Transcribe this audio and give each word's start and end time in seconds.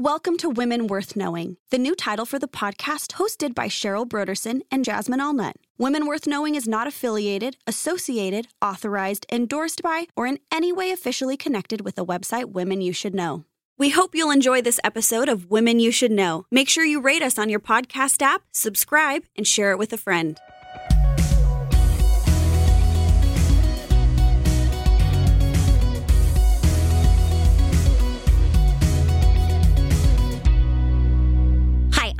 Welcome 0.00 0.36
to 0.36 0.48
Women 0.48 0.86
Worth 0.86 1.16
Knowing, 1.16 1.56
the 1.70 1.76
new 1.76 1.96
title 1.96 2.24
for 2.24 2.38
the 2.38 2.46
podcast 2.46 3.14
hosted 3.14 3.52
by 3.52 3.66
Cheryl 3.66 4.08
Brodersen 4.08 4.60
and 4.70 4.84
Jasmine 4.84 5.18
Allnut. 5.18 5.54
Women 5.76 6.06
Worth 6.06 6.24
Knowing 6.24 6.54
is 6.54 6.68
not 6.68 6.86
affiliated, 6.86 7.56
associated, 7.66 8.46
authorized, 8.62 9.26
endorsed 9.32 9.82
by, 9.82 10.06
or 10.14 10.28
in 10.28 10.38
any 10.52 10.72
way 10.72 10.92
officially 10.92 11.36
connected 11.36 11.80
with 11.80 11.96
the 11.96 12.06
website 12.06 12.52
Women 12.52 12.80
You 12.80 12.92
Should 12.92 13.12
Know. 13.12 13.44
We 13.76 13.90
hope 13.90 14.14
you'll 14.14 14.30
enjoy 14.30 14.62
this 14.62 14.78
episode 14.84 15.28
of 15.28 15.50
Women 15.50 15.80
You 15.80 15.90
Should 15.90 16.12
Know. 16.12 16.46
Make 16.48 16.68
sure 16.68 16.84
you 16.84 17.00
rate 17.00 17.22
us 17.22 17.36
on 17.36 17.48
your 17.48 17.58
podcast 17.58 18.22
app, 18.22 18.42
subscribe, 18.52 19.24
and 19.34 19.48
share 19.48 19.72
it 19.72 19.78
with 19.78 19.92
a 19.92 19.98
friend. 19.98 20.38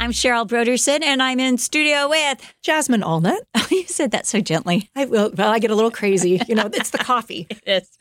I'm 0.08 0.14
Cheryl 0.14 0.48
Brodersen, 0.48 1.02
and 1.02 1.22
I'm 1.22 1.38
in 1.38 1.58
studio 1.58 2.08
with. 2.08 2.40
Jasmine 2.62 3.02
Allnut. 3.02 3.40
you 3.70 3.84
said 3.84 4.12
that 4.12 4.26
so 4.26 4.40
gently. 4.40 4.88
I 4.96 5.04
will. 5.04 5.30
Well, 5.36 5.52
I 5.52 5.58
get 5.58 5.70
a 5.70 5.74
little 5.74 5.90
crazy. 5.90 6.40
You 6.48 6.54
know, 6.54 6.70
it's 6.72 6.88
the 6.88 6.96
coffee. 7.04 7.46
Yes. 7.66 7.98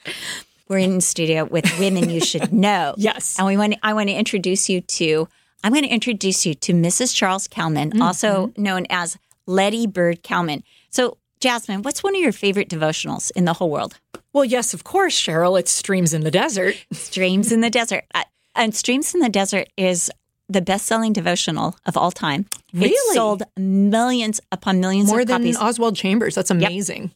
We're 0.70 0.78
in 0.78 1.02
studio 1.02 1.44
with 1.44 1.66
women 1.80 2.10
you 2.10 2.22
should 2.22 2.54
know. 2.54 2.96
Yes. 2.96 3.38
And 3.38 3.46
we 3.46 3.58
want. 3.58 3.76
I 3.84 3.94
want 3.94 4.08
to 4.08 4.16
introduce 4.16 4.70
you 4.70 4.80
to. 4.80 5.28
I'm 5.66 5.74
going 5.74 5.84
to 5.84 5.90
introduce 5.90 6.46
you 6.46 6.54
to 6.54 6.72
Mrs. 6.72 7.14
Charles 7.14 7.50
Cowman, 7.50 8.02
also 8.02 8.54
known 8.56 8.88
as 8.90 9.18
Lettie 9.46 9.86
Burd 9.86 10.24
Cowman. 10.24 10.64
So, 10.90 11.18
Jasmine, 11.42 11.82
what's 11.82 12.04
one 12.04 12.16
of 12.16 12.22
your 12.22 12.32
favorite 12.32 12.70
devotionals 12.70 13.32
in 13.32 13.44
the 13.44 13.52
whole 13.52 13.70
world? 13.70 14.00
Well, 14.32 14.46
yes, 14.46 14.74
of 14.74 14.86
course, 14.86 15.20
Cheryl. 15.20 15.60
It's 15.60 15.72
Streams 15.72 16.14
in 16.14 16.22
the 16.22 16.32
Desert. 16.32 16.86
Streams 16.94 17.52
in 17.52 17.60
the 17.60 17.70
Desert. 17.70 18.06
Uh, 18.16 18.24
and 18.56 18.74
Streams 18.74 19.14
in 19.14 19.20
the 19.20 19.28
Desert 19.28 19.68
is 19.76 20.10
the 20.50 20.62
best-selling 20.62 21.14
devotional 21.14 21.76
of 21.86 21.98
all 21.98 22.12
time. 22.12 22.46
It 22.74 22.80
Really? 22.80 23.16
sold 23.16 23.44
millions 23.58 24.40
upon 24.52 24.80
millions 24.80 25.10
More 25.10 25.22
of 25.22 25.28
than 25.28 25.42
copies. 25.42 25.58
Oswald 25.58 25.96
Chambers. 25.96 26.36
That's 26.36 26.52
amazing. 26.52 27.12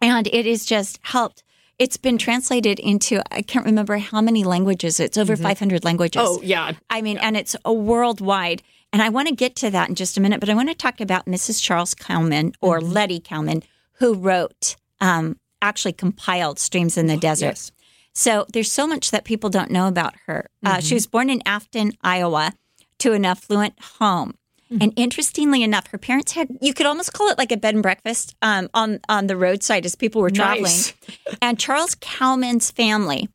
and 0.00 0.26
it 0.28 0.46
has 0.46 0.64
just 0.64 0.98
helped. 1.02 1.42
It's 1.78 1.96
been 1.96 2.18
translated 2.18 2.78
into 2.78 3.22
I 3.30 3.42
can't 3.42 3.64
remember 3.66 3.96
how 3.98 4.20
many 4.20 4.44
languages. 4.44 5.00
It's 5.00 5.16
over 5.18 5.36
500 5.36 5.84
languages. 5.84 6.22
Oh, 6.24 6.40
yeah. 6.42 6.72
I 6.90 7.00
mean, 7.02 7.18
and 7.18 7.36
it's 7.36 7.56
a 7.64 7.72
worldwide. 7.72 8.62
And 8.92 9.00
I 9.02 9.08
want 9.08 9.28
to 9.28 9.34
get 9.34 9.54
to 9.56 9.70
that 9.70 9.88
in 9.88 9.94
just 9.94 10.16
a 10.16 10.20
minute, 10.20 10.40
but 10.40 10.48
I 10.48 10.54
want 10.54 10.68
to 10.68 10.74
talk 10.74 11.00
about 11.00 11.26
Mrs. 11.26 11.62
Charles 11.62 11.94
Cowman 11.94 12.52
or 12.60 12.80
Mm-hmm. 12.80 12.92
Lettie 12.92 13.20
Cowman, 13.20 13.62
who 13.94 14.14
wrote, 14.14 14.76
um, 15.00 15.38
actually 15.62 15.92
compiled 15.92 16.58
Streams 16.58 16.96
in 16.98 17.06
the 17.06 17.16
Desert. 17.16 17.46
Yes. 17.46 17.72
So 18.14 18.46
there's 18.52 18.72
so 18.72 18.86
much 18.86 19.10
that 19.12 19.24
people 19.24 19.48
don't 19.50 19.70
know 19.70 19.86
about 19.86 20.14
her. 20.26 20.48
Uh, 20.64 20.70
Mm-hmm. 20.70 20.80
she 20.80 20.94
was 20.94 21.06
born 21.06 21.30
in 21.30 21.40
Afton, 21.46 21.92
Iowa, 22.02 22.52
to 23.00 23.12
an 23.12 23.24
affluent 23.24 23.74
home. 23.98 24.34
Mm-hmm. 24.70 24.82
And 24.82 24.92
interestingly 24.96 25.62
enough, 25.62 25.88
her 25.88 25.98
parents 25.98 26.32
had 26.32 26.48
you 26.60 26.72
could 26.72 26.86
almost 26.86 27.12
call 27.12 27.28
it 27.28 27.38
like 27.38 27.50
a 27.50 27.56
bed 27.56 27.74
and 27.74 27.82
breakfast 27.82 28.36
um, 28.40 28.68
on 28.72 29.00
on 29.08 29.26
the 29.26 29.36
roadside 29.36 29.84
as 29.84 29.96
people 29.96 30.22
were 30.22 30.30
traveling. 30.30 30.64
Nice. 30.64 30.94
And 31.42 31.58
Charles 31.58 31.96
Cowman's 32.00 32.70
family 32.70 33.28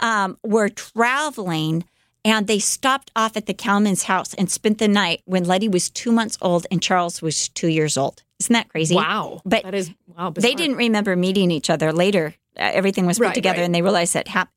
um, 0.00 0.38
were 0.42 0.68
traveling 0.68 1.84
and 2.24 2.46
they 2.46 2.58
stopped 2.58 3.10
off 3.16 3.36
at 3.36 3.46
the 3.46 3.54
Cowman's 3.54 4.04
house 4.04 4.32
and 4.34 4.50
spent 4.50 4.78
the 4.78 4.88
night 4.88 5.22
when 5.24 5.44
Lettie 5.44 5.68
was 5.68 5.90
two 5.90 6.12
months 6.12 6.38
old 6.40 6.66
and 6.70 6.80
Charles 6.80 7.20
was 7.20 7.48
two 7.48 7.68
years 7.68 7.96
old. 7.96 8.22
Isn't 8.38 8.52
that 8.54 8.68
crazy? 8.68 8.94
Wow. 8.94 9.42
But 9.44 9.64
that 9.64 9.74
is, 9.74 9.90
wow. 10.16 10.30
they 10.30 10.54
didn't 10.54 10.76
remember 10.76 11.16
meeting 11.16 11.50
each 11.50 11.68
other 11.68 11.92
later. 11.92 12.34
Uh, 12.56 12.70
everything 12.72 13.06
was 13.06 13.18
put 13.18 13.26
Right, 13.26 13.34
together 13.34 13.58
right. 13.58 13.64
and 13.64 13.74
they 13.74 13.82
realized 13.82 14.14
that 14.14 14.28
happened. 14.28 14.54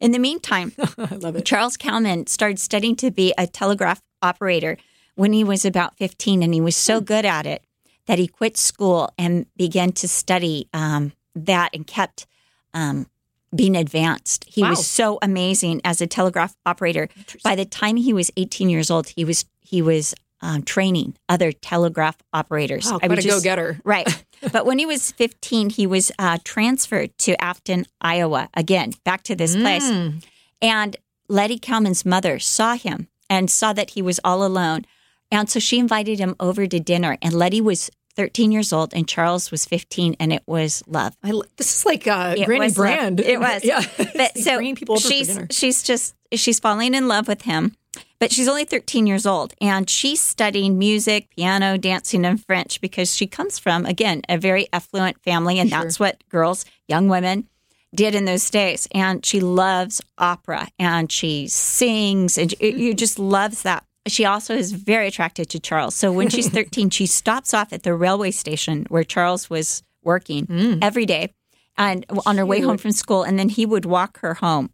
In 0.00 0.12
the 0.12 0.18
meantime, 0.18 0.72
I 0.98 1.14
love 1.16 1.36
it. 1.36 1.44
Charles 1.44 1.76
Cowman 1.76 2.26
started 2.26 2.58
studying 2.58 2.96
to 2.96 3.10
be 3.10 3.34
a 3.36 3.46
telegraph 3.46 4.00
operator 4.22 4.76
when 5.14 5.32
he 5.32 5.44
was 5.44 5.64
about 5.64 5.96
15, 5.98 6.42
and 6.42 6.54
he 6.54 6.60
was 6.60 6.76
Hmm. 6.76 6.80
so 6.92 7.00
good 7.00 7.24
at 7.26 7.46
it 7.46 7.62
that 8.06 8.18
he 8.18 8.26
quit 8.26 8.56
school 8.56 9.12
and 9.18 9.46
began 9.56 9.92
to 9.92 10.08
study 10.08 10.68
um, 10.72 11.12
that 11.34 11.70
and 11.74 11.86
kept 11.86 12.26
um, 12.74 13.06
being 13.54 13.76
advanced. 13.76 14.44
He 14.48 14.62
Wow. 14.62 14.70
was 14.70 14.86
so 14.86 15.18
amazing 15.22 15.80
as 15.84 16.00
a 16.00 16.06
telegraph 16.06 16.56
operator. 16.64 17.08
By 17.44 17.54
the 17.54 17.64
time 17.64 17.96
he 17.96 18.12
was 18.12 18.30
18 18.36 18.68
years 18.70 18.90
old, 18.90 19.08
he 19.08 19.24
was 19.24 19.44
he 19.60 19.82
was 19.82 20.14
um, 20.42 20.62
training 20.62 21.16
other 21.28 21.52
telegraph 21.52 22.16
operators. 22.32 22.86
Wow, 22.90 22.96
I 23.02 23.06
quite 23.06 23.16
was 23.16 23.24
a 23.24 23.28
just- 23.28 23.44
go-getter. 23.44 23.80
Right. 23.84 24.24
but 24.52 24.64
when 24.66 24.78
he 24.78 24.86
was 24.86 25.12
15, 25.12 25.70
he 25.70 25.86
was 25.86 26.10
uh, 26.18 26.38
transferred 26.44 27.16
to 27.18 27.40
Afton, 27.42 27.86
Iowa. 28.00 28.48
Again, 28.54 28.94
back 29.04 29.22
to 29.24 29.36
this 29.36 29.54
place. 29.54 29.84
Mm. 29.90 30.24
And 30.62 30.96
Lettie 31.28 31.58
Cowman's 31.58 32.04
mother 32.06 32.38
saw 32.38 32.74
him 32.76 33.08
and 33.28 33.50
saw 33.50 33.72
that 33.72 33.90
he 33.90 34.02
was 34.02 34.18
all 34.24 34.44
alone. 34.44 34.84
And 35.30 35.48
so 35.48 35.60
she 35.60 35.78
invited 35.78 36.18
him 36.18 36.34
over 36.40 36.66
to 36.66 36.80
dinner. 36.80 37.16
And 37.22 37.34
Lettie 37.34 37.60
was 37.60 37.90
13 38.16 38.50
years 38.52 38.72
old 38.72 38.92
and 38.92 39.06
Charles 39.08 39.50
was 39.50 39.64
15, 39.64 40.16
and 40.18 40.32
it 40.32 40.42
was 40.46 40.82
love. 40.86 41.16
I, 41.22 41.32
this 41.56 41.74
is 41.74 41.86
like 41.86 42.06
uh, 42.06 42.34
It 42.36 42.46
Granny 42.46 42.64
was 42.66 42.76
love. 42.78 42.86
Brand. 42.86 43.20
It 43.20 43.38
was. 43.38 43.64
yeah. 43.64 43.82
But 44.16 44.36
so 44.38 44.60
she's 44.96 45.38
she's 45.50 45.82
just 45.82 46.14
she's 46.32 46.58
falling 46.58 46.94
in 46.94 47.08
love 47.08 47.28
with 47.28 47.42
him, 47.42 47.74
but 48.18 48.32
she's 48.32 48.48
only 48.48 48.64
13 48.64 49.06
years 49.06 49.26
old 49.26 49.54
and 49.60 49.88
she's 49.88 50.20
studying 50.20 50.78
music, 50.78 51.28
piano, 51.36 51.76
dancing, 51.78 52.24
and 52.24 52.44
French 52.44 52.80
because 52.80 53.14
she 53.16 53.26
comes 53.26 53.58
from 53.58 53.86
again 53.86 54.22
a 54.28 54.36
very 54.38 54.66
affluent 54.72 55.22
family, 55.22 55.58
and 55.58 55.70
that's 55.70 55.98
what 56.00 56.22
girls, 56.28 56.64
young 56.88 57.08
women, 57.08 57.48
did 57.94 58.14
in 58.14 58.24
those 58.24 58.48
days. 58.50 58.86
And 58.94 59.24
she 59.26 59.40
loves 59.40 60.00
opera 60.18 60.68
and 60.78 61.10
she 61.10 61.48
sings, 61.48 62.38
and 62.38 62.52
you 62.60 62.68
you 62.70 62.94
just 62.94 63.18
loves 63.18 63.62
that. 63.62 63.84
She 64.06 64.24
also 64.24 64.54
is 64.56 64.72
very 64.72 65.08
attracted 65.08 65.50
to 65.50 65.60
Charles. 65.60 65.94
So 65.94 66.10
when 66.10 66.30
she's 66.30 66.48
13, 66.60 66.90
she 66.90 67.06
stops 67.06 67.52
off 67.52 67.72
at 67.72 67.82
the 67.82 67.94
railway 67.94 68.30
station 68.30 68.86
where 68.88 69.04
Charles 69.04 69.50
was 69.50 69.82
working 70.02 70.46
Mm. 70.46 70.78
every 70.82 71.04
day 71.06 71.34
and 71.76 72.06
on 72.26 72.38
her 72.38 72.46
way 72.46 72.60
home 72.60 72.78
from 72.78 72.92
school 72.92 73.22
and 73.22 73.38
then 73.38 73.50
he 73.50 73.66
would 73.66 73.84
walk 73.84 74.18
her 74.20 74.34
home 74.34 74.70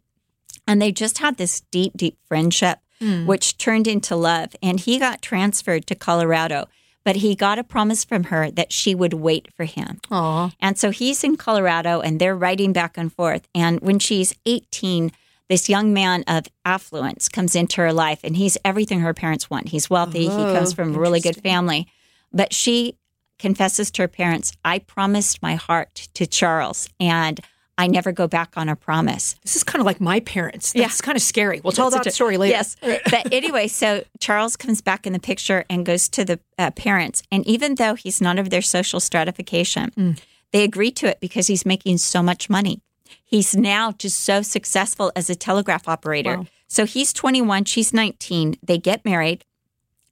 and 0.65 0.81
they 0.81 0.91
just 0.91 1.17
had 1.17 1.35
this 1.37 1.59
deep 1.69 1.91
deep 1.97 2.17
friendship 2.29 2.79
Hmm. 2.99 3.25
which 3.27 3.57
turned 3.57 3.87
into 3.87 4.15
love 4.15 4.55
and 4.63 4.79
he 4.79 4.97
got 4.97 5.21
transferred 5.21 5.85
to 5.87 5.95
colorado. 5.95 6.65
But 7.03 7.17
he 7.17 7.35
got 7.35 7.59
a 7.59 7.63
promise 7.63 8.03
from 8.03 8.25
her 8.25 8.51
that 8.51 8.73
she 8.73 8.93
would 8.95 9.13
wait 9.13 9.53
for 9.55 9.63
him. 9.65 9.99
Aw. 10.11 10.51
and 10.59 10.77
so 10.77 10.89
he's 10.91 11.23
in 11.23 11.37
colorado 11.37 12.01
and 12.01 12.19
they're 12.19 12.35
riding 12.35 12.73
back 12.73 12.97
and 12.97 13.13
forth. 13.13 13.47
And 13.55 13.79
when 13.81 13.99
she's 13.99 14.33
18 14.45 15.11
this 15.49 15.69
young 15.69 15.93
man 15.93 16.25
of 16.27 16.43
affluence 16.65 17.29
comes 17.29 17.55
into 17.55 17.79
her 17.79 17.93
life 17.93 18.19
and 18.23 18.35
he's 18.35 18.57
everything 18.65 18.99
her 18.99 19.13
parents 19.13 19.49
want. 19.49 19.69
He's 19.69 19.89
wealthy. 19.89 20.23
He 20.23 20.29
Oh, 20.29 20.53
comes 20.53 20.73
from 20.73 20.93
a 20.93 20.99
really 20.99 21.21
good 21.21 21.37
family. 21.41 21.87
But 22.33 22.51
she 22.51 22.95
confesses 23.39 23.89
to 23.91 24.01
her 24.01 24.07
parents, 24.09 24.51
I 24.65 24.79
promised 24.79 25.41
my 25.41 25.55
heart 25.55 26.09
to 26.15 26.27
Charles 26.27 26.89
and 26.99 27.39
I 27.77 27.87
never 27.87 28.11
go 28.11 28.27
back 28.27 28.53
on 28.57 28.69
a 28.69 28.75
promise. 28.75 29.35
This 29.43 29.55
is 29.55 29.63
kind 29.63 29.79
of 29.79 29.85
like 29.85 30.01
my 30.01 30.19
parents. 30.21 30.73
Yeah. 30.75 30.83
That's 30.83 30.99
kind 31.01 31.15
of 31.15 31.21
scary. 31.21 31.61
We'll 31.63 31.73
tell 31.73 31.89
That's 31.91 32.05
that 32.05 32.13
story 32.13 32.37
later. 32.37 32.55
Yes. 32.55 32.75
but 32.81 33.31
anyway, 33.31 33.67
so 33.67 34.03
Charles 34.19 34.55
comes 34.55 34.81
back 34.81 35.05
in 35.05 35.13
the 35.13 35.19
picture 35.19 35.63
and 35.69 35.85
goes 35.85 36.09
to 36.09 36.25
the 36.25 36.39
uh, 36.57 36.71
parents. 36.71 37.21
And 37.31 37.45
even 37.47 37.75
though 37.75 37.93
he's 37.93 38.19
not 38.19 38.39
of 38.39 38.49
their 38.49 38.61
social 38.63 38.99
stratification, 38.99 39.91
Mm. 39.97 40.19
they 40.51 40.63
agree 40.63 40.91
to 40.91 41.07
it 41.07 41.19
because 41.19 41.47
he's 41.47 41.65
making 41.65 41.99
so 41.99 42.23
much 42.23 42.49
money. 42.49 42.81
He's 43.23 43.55
now 43.55 43.91
just 43.91 44.21
so 44.21 44.41
successful 44.41 45.11
as 45.15 45.29
a 45.29 45.35
telegraph 45.35 45.87
operator. 45.87 46.37
Wow. 46.37 46.45
So 46.67 46.85
he's 46.85 47.13
21, 47.13 47.65
she's 47.65 47.93
19. 47.93 48.57
They 48.63 48.77
get 48.77 49.05
married, 49.05 49.45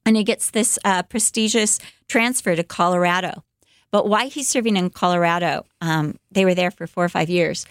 and 0.05 0.15
he 0.15 0.23
gets 0.23 0.51
this 0.51 0.77
uh, 0.85 1.01
prestigious 1.03 1.79
transfer 2.07 2.55
to 2.55 2.63
Colorado. 2.63 3.43
But 3.95 4.09
why 4.09 4.25
he's 4.25 4.50
serving 4.50 4.75
in 4.75 4.89
Colorado, 4.89 5.66
um, 5.79 6.19
they 6.29 6.44
were 6.44 6.53
there 6.53 6.69
for 6.69 6.85
four 6.85 7.06
or 7.06 7.07
five 7.07 7.29
years. 7.29 7.66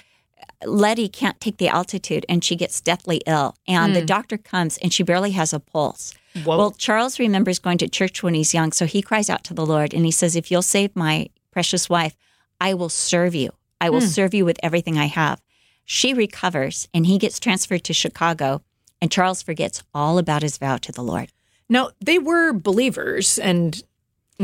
Lettie 0.64 1.10
can't 1.10 1.38
take 1.38 1.58
the 1.58 1.68
altitude 1.68 2.24
and 2.30 2.42
she 2.42 2.56
gets 2.56 2.80
deathly 2.80 3.20
ill. 3.26 3.56
And 3.68 3.94
the 3.94 4.06
doctor 4.06 4.38
comes 4.38 4.78
and 4.78 4.90
she 4.90 5.02
barely 5.02 5.32
has 5.32 5.52
a 5.52 5.60
pulse. 5.60 6.14
Whoa. 6.42 6.56
Well, 6.56 6.70
Charles 6.70 7.18
remembers 7.18 7.58
going 7.58 7.76
to 7.76 7.88
church 7.88 8.22
when 8.22 8.32
he's 8.32 8.54
young. 8.54 8.72
So 8.72 8.86
he 8.86 9.02
cries 9.02 9.28
out 9.28 9.44
to 9.44 9.52
the 9.52 9.66
Lord 9.66 9.92
and 9.92 10.06
he 10.06 10.10
says, 10.10 10.34
If 10.34 10.50
you'll 10.50 10.62
save 10.62 10.96
my 10.96 11.28
precious 11.50 11.90
wife, 11.90 12.16
I 12.58 12.72
will 12.72 12.88
serve 12.88 13.34
you. 13.34 13.50
I 13.78 13.90
will 13.90 14.00
serve 14.00 14.32
you 14.32 14.46
with 14.46 14.58
everything 14.62 14.96
I 14.96 15.08
have. 15.08 15.42
She 15.84 16.14
recovers 16.14 16.88
and 16.94 17.04
he 17.04 17.18
gets 17.18 17.38
transferred 17.38 17.84
to 17.84 17.92
Chicago. 17.92 18.62
And 19.02 19.12
Charles 19.12 19.42
forgets 19.42 19.82
all 19.92 20.16
about 20.16 20.40
his 20.40 20.56
vow 20.56 20.78
to 20.78 20.90
the 20.90 21.02
Lord. 21.02 21.30
Now 21.68 21.90
they 22.00 22.18
were 22.18 22.54
believers, 22.54 23.38
and 23.38 23.82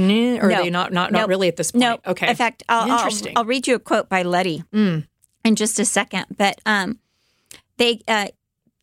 nah, 0.08 0.40
or 0.40 0.52
are 0.52 0.62
they 0.62 0.70
not? 0.70 0.92
Not 0.92 1.12
No. 1.12 1.20
not 1.20 1.28
really 1.28 1.48
at 1.48 1.56
this 1.56 1.72
point. 1.72 1.80
No. 1.80 1.98
Okay. 2.06 2.28
In 2.30 2.36
fact, 2.36 2.62
I'll, 2.68 2.90
I'll, 2.90 3.10
I'll 3.36 3.44
read 3.44 3.66
you 3.66 3.74
a 3.74 3.78
quote 3.78 4.08
by 4.08 4.22
Lettie 4.22 4.64
Mm. 4.72 5.06
in 5.44 5.56
just 5.56 5.78
a 5.78 5.84
second. 5.84 6.26
But 6.36 6.60
um, 6.66 6.98
they 7.76 8.00
uh, 8.08 8.28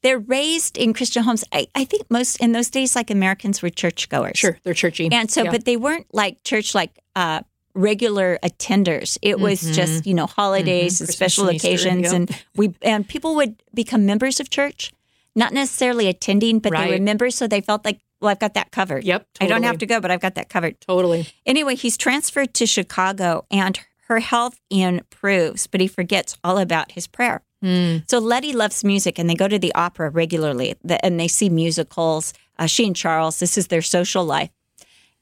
they're 0.04 0.20
raised 0.20 0.78
in 0.78 0.94
Christian 0.94 1.24
homes. 1.24 1.44
I, 1.52 1.68
I 1.76 1.86
think 1.86 2.04
most 2.10 2.40
in 2.40 2.52
those 2.52 2.70
days, 2.70 2.96
like 2.96 3.10
Americans 3.10 3.62
were 3.62 3.70
churchgoers. 3.70 4.38
Sure, 4.38 4.58
they're 4.64 4.74
churchy. 4.74 5.10
And 5.12 5.30
so, 5.30 5.44
Yeah. 5.44 5.52
but 5.52 5.66
they 5.66 5.78
weren't 5.78 6.08
like 6.14 6.44
church 6.44 6.74
like 6.76 6.92
uh, 7.16 7.42
regular 7.74 8.40
attenders. 8.44 9.18
It 9.22 9.40
was 9.40 9.62
just 9.76 10.06
you 10.06 10.14
know 10.14 10.26
holidays 10.28 11.02
and 11.02 11.10
Mm-hmm. 11.10 11.18
Christmas 11.18 11.34
special 11.34 11.48
and 11.48 11.58
occasions, 11.58 12.12
and 12.12 12.44
we 12.56 12.74
and 12.82 13.08
people 13.08 13.36
would 13.36 13.62
become 13.74 14.06
members 14.06 14.40
of 14.40 14.50
church. 14.50 14.92
not 15.36 15.54
necessarily 15.54 16.08
attending, 16.08 16.58
but 16.58 16.72
Right. 16.72 16.88
they 16.88 16.94
remember, 16.94 17.30
so 17.30 17.46
they 17.48 17.62
felt 17.62 17.86
like, 17.86 18.00
well, 18.22 18.32
I've 18.32 18.40
got 18.40 18.54
that 18.56 18.72
covered. 18.72 19.04
Yep, 19.04 19.28
I 19.42 19.48
don't 19.48 19.64
have 19.64 19.78
to 19.80 19.86
go, 19.86 20.00
but 20.00 20.12
I've 20.12 20.22
got 20.22 20.36
that 20.36 20.50
covered. 20.50 20.80
Totally. 20.82 21.28
Anyway, 21.46 21.76
he's 21.76 21.98
transferred 21.98 22.54
to 22.56 22.66
Chicago 22.66 23.46
and 23.52 23.80
her 24.08 24.20
health 24.20 24.60
improves, 24.70 25.68
but 25.68 25.82
he 25.82 25.88
forgets 25.88 26.38
all 26.44 26.58
about 26.58 26.94
his 26.94 27.08
prayer. 27.08 27.44
So 27.64 28.20
Lettie 28.20 28.54
loves 28.54 28.84
music 28.84 29.18
and 29.18 29.28
they 29.28 29.34
go 29.34 29.48
to 29.48 29.58
the 29.58 29.74
opera 29.74 30.12
regularly 30.12 30.76
and 31.02 31.20
they 31.20 31.28
see 31.28 31.50
musicals. 31.50 32.32
Uh, 32.60 32.68
she 32.68 32.86
and 32.86 32.96
Charles, 32.96 33.40
this 33.40 33.58
is 33.58 33.68
their 33.68 33.82
social 33.82 34.24
life. 34.24 34.52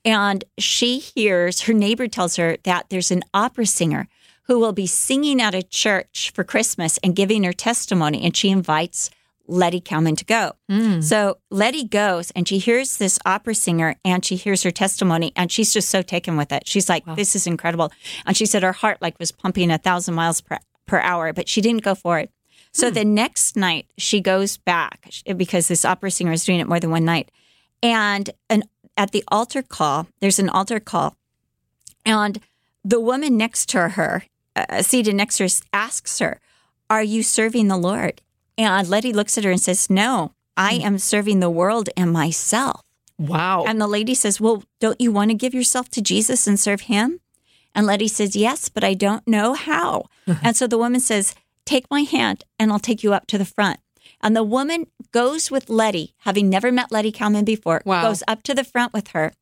And 0.04 0.44
she 0.58 1.00
hears, 1.00 1.62
her 1.62 1.74
neighbor 1.74 2.08
tells 2.08 2.36
her 2.36 2.58
that 2.64 2.90
there's 2.90 3.10
an 3.10 3.24
opera 3.34 3.66
singer 3.66 4.10
who 4.44 4.60
will 4.60 4.74
be 4.74 4.86
singing 4.86 5.42
at 5.42 5.56
a 5.56 5.64
church 5.64 6.32
for 6.36 6.44
Christmas 6.44 7.00
and 7.00 7.16
giving 7.16 7.44
her 7.46 7.54
testimony. 7.54 8.24
And 8.24 8.36
she 8.36 8.50
invites 8.50 9.10
Lettie 9.48 9.82
Cowman 9.82 10.16
to 10.18 10.26
go. 10.26 10.54
So 11.02 11.38
Lettie 11.50 11.86
goes 11.88 12.32
and 12.32 12.48
she 12.48 12.58
hears 12.58 12.98
this 12.98 13.20
opera 13.26 13.56
singer 13.56 13.96
and 14.04 14.26
she 14.26 14.36
hears 14.36 14.64
her 14.64 14.72
testimony 14.72 15.32
and 15.36 15.52
she's 15.52 15.74
just 15.74 15.90
so 15.90 16.02
taken 16.02 16.38
with 16.38 16.52
it. 16.52 16.68
She's 16.68 16.90
like, 16.90 17.04
this 17.16 17.36
is 17.36 17.46
incredible. 17.48 17.92
And 18.26 18.36
she 18.36 18.46
said 18.46 18.64
her 18.64 18.74
heart 18.74 19.02
like 19.02 19.20
was 19.20 19.32
pumping 19.32 19.72
a 19.72 19.78
thousand 19.78 20.16
miles 20.16 20.42
per, 20.42 20.58
per 20.86 21.00
hour, 21.00 21.34
but 21.34 21.48
she 21.48 21.62
didn't 21.62 21.84
go 21.84 21.96
for 21.96 22.20
it. 22.20 22.32
So 22.74 22.90
the 22.90 23.06
next 23.06 23.56
night 23.56 23.88
she 23.98 24.20
goes 24.20 24.58
back 24.58 25.10
because 25.38 25.68
this 25.68 25.86
opera 25.86 26.12
singer 26.12 26.34
is 26.34 26.44
doing 26.44 26.60
it 26.60 26.68
more 26.68 26.80
than 26.80 26.92
one 26.92 27.06
night. 27.06 27.32
And 27.82 28.30
an, 28.50 28.64
at 28.98 29.12
the 29.12 29.24
altar 29.30 29.62
call, 29.62 30.08
there's 30.20 30.40
an 30.40 30.50
altar 30.50 30.80
call 30.80 31.16
and 32.06 32.40
the 32.84 33.00
woman 33.00 33.36
next 33.36 33.68
to 33.70 33.90
her, 33.90 34.24
uh, 34.56 34.82
seated 34.82 35.16
next 35.16 35.38
to 35.38 35.46
her, 35.46 35.50
asks 35.74 36.20
her, 36.20 36.40
Are 36.90 37.04
you 37.04 37.24
serving 37.24 37.68
the 37.68 37.78
Lord? 37.78 38.22
And 38.58 38.88
Lettie 38.88 39.14
looks 39.14 39.38
at 39.38 39.44
her 39.44 39.52
and 39.52 39.62
says, 39.62 39.90
No, 39.90 40.34
I 40.56 40.74
am 40.74 40.98
serving 40.98 41.40
the 41.40 41.50
world 41.50 41.90
and 41.98 42.12
myself. 42.12 42.82
Wow. 43.18 43.64
And 43.68 43.80
the 43.80 43.88
lady 43.88 44.14
says, 44.14 44.40
Well, 44.42 44.64
don't 44.80 45.00
you 45.00 45.12
want 45.12 45.32
to 45.32 45.36
give 45.36 45.54
yourself 45.54 45.90
to 45.90 46.02
Jesus 46.02 46.48
and 46.48 46.60
serve 46.60 46.82
him? 46.82 47.20
And 47.74 47.86
Lettie 47.86 48.08
says, 48.08 48.36
Yes, 48.36 48.70
but 48.70 48.84
I 48.84 48.94
don't 48.94 49.28
know 49.28 49.54
how. 49.54 50.06
and 50.44 50.56
so 50.56 50.68
the 50.68 50.78
woman 50.78 51.00
says, 51.02 51.36
Take 51.66 51.86
my 51.90 52.02
hand 52.02 52.44
and 52.60 52.72
I'll 52.72 52.80
take 52.80 53.04
you 53.04 53.14
up 53.14 53.28
to 53.28 53.38
the 53.38 53.46
front. 53.46 53.80
And 54.22 54.36
the 54.36 54.44
woman 54.44 54.88
goes 55.12 55.52
with 55.52 55.70
Lettie, 55.70 56.14
having 56.20 56.50
never 56.50 56.72
met 56.72 56.92
Lettie 56.92 57.12
Cowman 57.12 57.46
before, 57.46 57.82
Wow. 57.86 58.04
goes 58.04 58.24
up 58.28 58.44
to 58.44 58.54
the 58.54 58.64
front 58.64 58.94
with 58.94 59.10
her. 59.10 59.34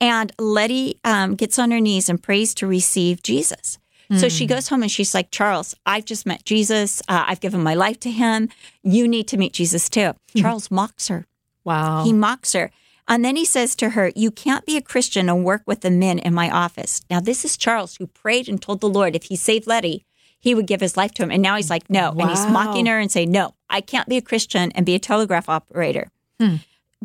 And 0.00 0.32
Letty 0.38 1.00
um, 1.04 1.34
gets 1.34 1.58
on 1.58 1.70
her 1.70 1.80
knees 1.80 2.08
and 2.08 2.22
prays 2.22 2.54
to 2.54 2.66
receive 2.66 3.22
Jesus. 3.22 3.78
So 4.16 4.28
she 4.28 4.46
hmm. 4.46 4.54
goes 4.54 4.68
home 4.68 4.82
and 4.82 4.90
she's 4.90 5.14
like, 5.14 5.30
Charles, 5.30 5.74
I've 5.84 6.06
just 6.06 6.24
met 6.24 6.44
Jesus. 6.44 7.02
Uh, 7.08 7.24
I've 7.26 7.40
given 7.40 7.62
my 7.62 7.74
life 7.74 8.00
to 8.00 8.10
him. 8.10 8.48
You 8.82 9.06
need 9.06 9.28
to 9.28 9.36
meet 9.36 9.52
Jesus 9.52 9.88
too. 9.90 10.14
Hmm. 10.32 10.40
Charles 10.40 10.70
mocks 10.70 11.08
her. 11.08 11.26
wow. 11.64 12.04
He 12.04 12.12
mocks 12.12 12.54
her. 12.54 12.70
And 13.06 13.24
then 13.24 13.36
he 13.36 13.44
says 13.44 13.74
to 13.76 13.90
her, 13.90 14.12
You 14.14 14.30
can't 14.30 14.66
be 14.66 14.76
a 14.76 14.82
Christian 14.82 15.28
and 15.28 15.44
work 15.44 15.62
with 15.66 15.80
the 15.80 15.90
men 15.90 16.18
in 16.18 16.34
my 16.34 16.50
office. 16.50 17.02
Now, 17.10 17.20
this 17.20 17.44
is 17.44 17.56
Charles 17.56 17.96
who 17.96 18.06
prayed 18.06 18.48
and 18.48 18.60
told 18.60 18.80
the 18.80 18.88
Lord 18.88 19.16
if 19.16 19.24
he 19.24 19.36
saved 19.36 19.66
Lettie, 19.66 20.04
he 20.38 20.54
would 20.54 20.66
give 20.66 20.80
his 20.80 20.96
life 20.96 21.12
to 21.14 21.22
him. 21.22 21.30
And 21.30 21.42
now 21.42 21.56
he's 21.56 21.70
like, 21.70 21.88
No. 21.90 22.14
And 22.18 22.30
he's 22.30 22.46
mocking 22.46 22.86
her 22.86 22.98
and 22.98 23.10
saying, 23.10 23.30
No, 23.30 23.54
I 23.68 23.80
can't 23.80 24.08
be 24.08 24.18
a 24.18 24.22
Christian 24.22 24.70
and 24.72 24.86
be 24.86 24.94
a 24.94 24.98
telegraph 24.98 25.48
operator. 25.48 26.10
Hmm. 26.38 26.56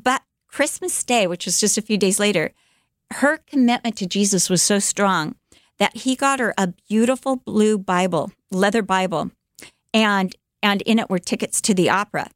But 0.02 0.22
Christmas 0.48 1.04
Day, 1.04 1.26
which 1.26 1.46
was 1.46 1.60
just 1.60 1.78
a 1.78 1.82
few 1.82 1.98
days 1.98 2.20
later, 2.20 2.52
her 3.12 3.38
commitment 3.38 3.98
to 3.98 4.06
Jesus 4.06 4.50
was 4.50 4.62
so 4.62 4.80
strong 4.80 5.36
that 5.84 5.98
he 5.98 6.16
got 6.16 6.40
her 6.40 6.54
a 6.58 6.68
beautiful 6.90 7.36
blue 7.36 7.78
Bible, 7.78 8.32
leather 8.52 8.82
Bible, 8.82 9.32
and 9.94 10.34
and 10.62 10.82
in 10.84 10.98
it 10.98 11.10
were 11.10 11.20
tickets 11.20 11.60
to 11.60 11.74
the 11.74 11.90
opera. 11.90 12.30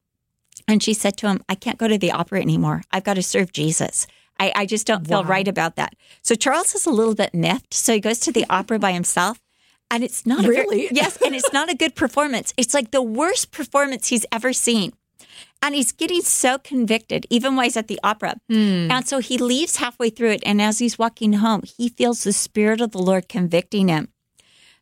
And 0.68 0.84
she 0.84 0.94
said 0.94 1.16
to 1.18 1.28
him, 1.28 1.42
I 1.48 1.56
can't 1.56 1.78
go 1.78 1.88
to 1.88 1.98
the 1.98 2.12
opera 2.12 2.42
anymore. 2.42 2.84
I've 2.92 3.06
got 3.06 3.14
to 3.14 3.24
serve 3.24 3.54
Jesus. 3.54 4.06
I, 4.38 4.52
I 4.54 4.66
just 4.66 4.86
don't 4.86 5.08
feel 5.08 5.24
Wow. 5.24 5.30
right 5.30 5.48
about 5.48 5.78
that. 5.78 5.96
So 6.24 6.36
Charles 6.36 6.76
is 6.76 6.86
a 6.86 6.90
little 6.92 7.16
bit 7.16 7.34
miffed. 7.34 7.74
So 7.74 7.94
he 7.94 8.02
goes 8.02 8.20
to 8.20 8.34
the 8.34 8.46
opera 8.50 8.80
by 8.80 8.92
himself. 8.92 9.40
And 9.90 10.04
it's 10.04 10.26
not 10.26 10.40
a 10.44 10.50
very- 10.50 10.58
Really? 10.58 10.88
yes, 10.92 11.18
and 11.26 11.34
it's 11.34 11.54
not 11.54 11.72
a 11.72 11.74
good 11.76 11.96
performance. 11.96 12.54
It's 12.58 12.74
like 12.74 12.92
the 12.92 13.02
worst 13.02 13.52
performance 13.52 14.10
he's 14.10 14.26
ever 14.34 14.52
seen. 14.52 14.92
And 15.62 15.76
he's 15.76 15.92
getting 15.92 16.22
so 16.22 16.58
convicted, 16.58 17.26
even 17.30 17.56
while 17.56 17.66
he's 17.66 17.78
at 17.78 17.88
the 17.88 18.00
opera. 18.04 18.36
And 18.92 19.08
so 19.08 19.20
he 19.20 19.38
leaves 19.38 19.78
halfway 19.78 20.10
through 20.10 20.32
it. 20.32 20.44
And 20.46 20.62
as 20.62 20.80
he's 20.80 21.00
walking 21.00 21.34
home, 21.34 21.64
he 21.78 21.90
feels 21.90 22.24
the 22.24 22.34
Spirit 22.34 22.80
of 22.80 22.92
the 22.92 23.00
Lord 23.00 23.28
convicting 23.28 23.88
him. 23.88 24.10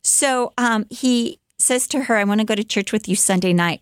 So 0.02 0.52
um, 0.58 0.86
he 0.90 1.40
says 1.58 1.88
to 1.88 2.04
her, 2.04 2.16
I 2.16 2.24
want 2.24 2.40
to 2.40 2.46
go 2.46 2.54
to 2.54 2.62
church 2.62 2.92
with 2.92 3.08
you 3.08 3.16
Sunday 3.16 3.52
night. 3.52 3.80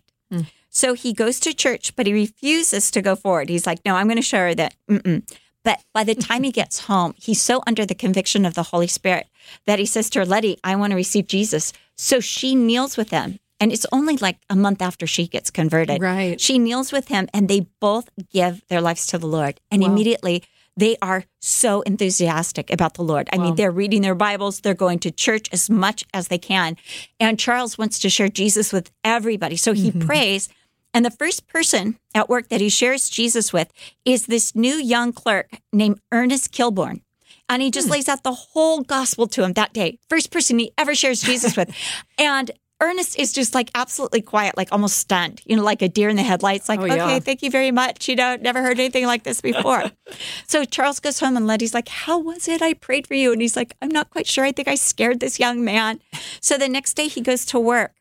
So 0.75 0.93
he 0.93 1.13
goes 1.13 1.39
to 1.39 1.53
church, 1.53 1.95
but 1.95 2.05
he 2.05 2.11
refuses 2.11 2.91
to 2.91 3.01
go 3.01 3.15
forward. 3.15 3.47
He's 3.47 3.65
like, 3.65 3.79
no, 3.85 3.95
I'm 3.95 4.07
going 4.07 4.17
to 4.17 4.21
show 4.21 4.39
her 4.39 4.55
that. 4.55 4.75
Mm-mm. 4.89 5.23
But 5.63 5.81
by 5.93 6.03
the 6.03 6.15
time 6.15 6.43
he 6.43 6.51
gets 6.61 6.81
home, 6.81 7.13
he's 7.17 7.41
so 7.41 7.63
under 7.65 7.85
the 7.85 7.95
conviction 7.95 8.45
of 8.45 8.55
the 8.55 8.63
Holy 8.63 8.87
Spirit 8.87 9.27
that 9.65 9.79
he 9.79 9.85
says 9.85 10.09
to 10.09 10.19
her, 10.19 10.25
Lettie, 10.25 10.59
I 10.65 10.75
want 10.75 10.91
to 10.91 10.97
receive 10.97 11.27
Jesus. 11.27 11.71
So 11.95 12.19
she 12.19 12.55
kneels 12.55 12.97
with 12.97 13.11
him. 13.11 13.39
And 13.59 13.71
it's 13.71 13.85
only 13.91 14.17
like 14.17 14.37
a 14.49 14.55
month 14.55 14.81
after 14.81 15.07
she 15.07 15.27
gets 15.27 15.49
converted. 15.49 16.01
Right. 16.01 16.39
She 16.39 16.59
kneels 16.59 16.91
with 16.91 17.07
him 17.07 17.27
and 17.33 17.47
they 17.47 17.67
both 17.79 18.09
give 18.31 18.65
their 18.67 18.81
lives 18.81 19.07
to 19.07 19.17
the 19.17 19.27
Lord. 19.27 19.59
And 19.71 19.83
immediately 19.83 20.43
they 20.77 20.97
are 21.01 21.23
so 21.39 21.81
enthusiastic 21.83 22.71
about 22.71 22.95
the 22.95 23.03
Lord. 23.03 23.29
I 23.31 23.37
mean, 23.37 23.55
they're 23.55 23.71
reading 23.71 24.01
their 24.01 24.15
Bibles, 24.15 24.59
they're 24.59 24.73
going 24.73 24.99
to 24.99 25.11
church 25.11 25.47
as 25.51 25.69
much 25.69 26.03
as 26.13 26.27
they 26.27 26.37
can. 26.37 26.75
And 27.19 27.39
Charles 27.39 27.77
wants 27.77 27.99
to 27.99 28.09
share 28.09 28.29
Jesus 28.29 28.73
with 28.73 28.91
everybody. 29.03 29.55
So 29.55 29.73
he 29.73 29.91
prays. 30.05 30.49
And 30.93 31.05
the 31.05 31.11
first 31.11 31.47
person 31.47 31.97
at 32.13 32.29
work 32.29 32.49
that 32.49 32.61
he 32.61 32.69
shares 32.69 33.09
Jesus 33.09 33.53
with 33.53 33.71
is 34.03 34.27
this 34.27 34.55
new 34.55 34.75
young 34.75 35.13
clerk 35.13 35.59
named 35.71 35.99
Ernest 36.11 36.53
Kilbourne. 36.53 37.01
And 37.47 37.61
he 37.61 37.69
just 37.69 37.87
hmm. 37.87 37.93
lays 37.93 38.09
out 38.09 38.23
the 38.23 38.33
whole 38.33 38.81
gospel 38.81 39.27
to 39.27 39.43
him 39.43 39.53
that 39.53 39.73
day. 39.73 39.99
First 40.09 40.31
person 40.31 40.59
he 40.59 40.71
ever 40.77 40.95
shares 40.95 41.21
Jesus 41.21 41.55
with. 41.55 41.73
And 42.17 42.51
Ernest 42.81 43.17
is 43.17 43.31
just 43.31 43.55
like 43.55 43.71
absolutely 43.73 44.21
quiet, 44.21 44.57
like 44.57 44.67
almost 44.71 44.97
stunned, 44.97 45.41
you 45.45 45.55
know, 45.55 45.63
like 45.63 45.81
a 45.81 45.87
deer 45.87 46.09
in 46.09 46.17
the 46.17 46.23
headlights, 46.23 46.67
like, 46.67 46.79
Oh, 46.81 46.85
yeah. 46.85 47.05
okay, 47.05 47.19
thank 47.21 47.41
you 47.41 47.49
very 47.49 47.71
much. 47.71 48.09
You 48.09 48.15
know, 48.17 48.35
never 48.35 48.61
heard 48.61 48.77
anything 48.79 49.05
like 49.05 49.23
this 49.23 49.39
before. 49.39 49.83
so 50.47 50.65
Charles 50.65 50.99
goes 50.99 51.19
home 51.19 51.37
and 51.37 51.47
Lettie's 51.47 51.73
like, 51.73 51.87
How 51.87 52.19
was 52.19 52.47
it? 52.47 52.61
I 52.61 52.73
prayed 52.73 53.07
for 53.07 53.13
you. 53.13 53.31
And 53.31 53.41
he's 53.41 53.55
like, 53.55 53.75
I'm 53.81 53.89
not 53.89 54.09
quite 54.09 54.27
sure. 54.27 54.43
I 54.43 54.51
think 54.51 54.67
I 54.67 54.75
scared 54.75 55.21
this 55.21 55.39
young 55.39 55.63
man. 55.63 55.99
So 56.41 56.57
the 56.57 56.67
next 56.67 56.95
day 56.95 57.07
he 57.07 57.21
goes 57.21 57.45
to 57.47 57.59
work. 57.59 57.93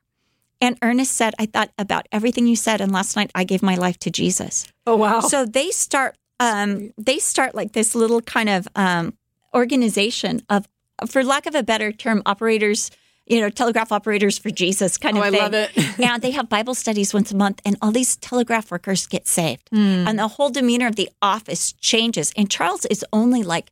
And 0.60 0.76
Ernest 0.82 1.12
said, 1.12 1.34
I 1.38 1.46
thought 1.46 1.70
about 1.78 2.06
everything 2.10 2.46
you 2.46 2.56
said. 2.56 2.80
And 2.80 2.90
last 2.90 3.16
night 3.16 3.30
I 3.34 3.44
gave 3.44 3.62
my 3.62 3.74
life 3.76 3.98
to 4.00 4.10
Jesus. 4.10 4.66
Oh 4.86 4.96
wow. 4.96 5.20
So 5.20 5.44
they 5.46 5.70
start 5.70 6.16
um, 6.40 6.92
they 6.98 7.18
start 7.18 7.54
like 7.54 7.72
this 7.72 7.94
little 7.94 8.20
kind 8.20 8.48
of 8.48 8.66
um, 8.74 9.14
organization 9.54 10.42
of, 10.48 10.66
for 11.06 11.22
lack 11.22 11.46
of 11.46 11.54
a 11.54 11.62
better 11.62 11.92
term, 11.92 12.22
operators, 12.26 12.90
you 13.26 13.40
know, 13.40 13.48
telegraph 13.48 13.90
operators 13.92 14.36
for 14.38 14.50
Jesus 14.50 14.98
kind 14.98 15.16
of 15.16 15.24
Oh, 15.24 15.28
of 15.28 15.34
I 15.34 15.38
thing. 15.38 15.42
love 15.52 15.54
it. 15.54 15.98
and 16.10 16.22
they 16.22 16.30
have 16.32 16.48
Bible 16.48 16.74
studies 16.74 17.14
once 17.14 17.30
a 17.32 17.36
month, 17.36 17.60
and 17.64 17.76
all 17.80 17.90
these 17.90 18.16
telegraph 18.16 18.70
workers 18.70 19.06
get 19.06 19.26
saved, 19.26 19.68
Hmm. 19.70 20.06
and 20.08 20.18
the 20.18 20.28
whole 20.28 20.50
demeanor 20.50 20.86
of 20.88 20.96
the 20.96 21.08
office 21.22 21.72
changes. 21.80 22.32
And 22.36 22.50
Charles 22.50 22.84
is 22.86 23.04
only 23.12 23.42
like 23.42 23.70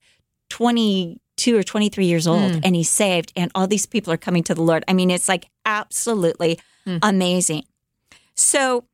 twenty 0.48 1.18
two 1.36 1.56
or 1.56 1.62
twenty 1.62 1.88
three 1.88 2.06
years 2.06 2.26
old, 2.26 2.54
Hmm. 2.56 2.60
and 2.64 2.74
he's 2.76 2.90
saved, 2.90 3.32
and 3.36 3.50
all 3.54 3.66
these 3.66 3.86
people 3.86 4.12
are 4.12 4.16
coming 4.18 4.42
to 4.44 4.54
the 4.54 4.62
Lord. 4.62 4.84
I 4.88 4.92
mean, 4.92 5.10
it's 5.10 5.28
like 5.28 5.46
absolutely 5.66 6.58
Hmm. 6.84 6.98
amazing. 7.02 7.64
So 8.34 8.84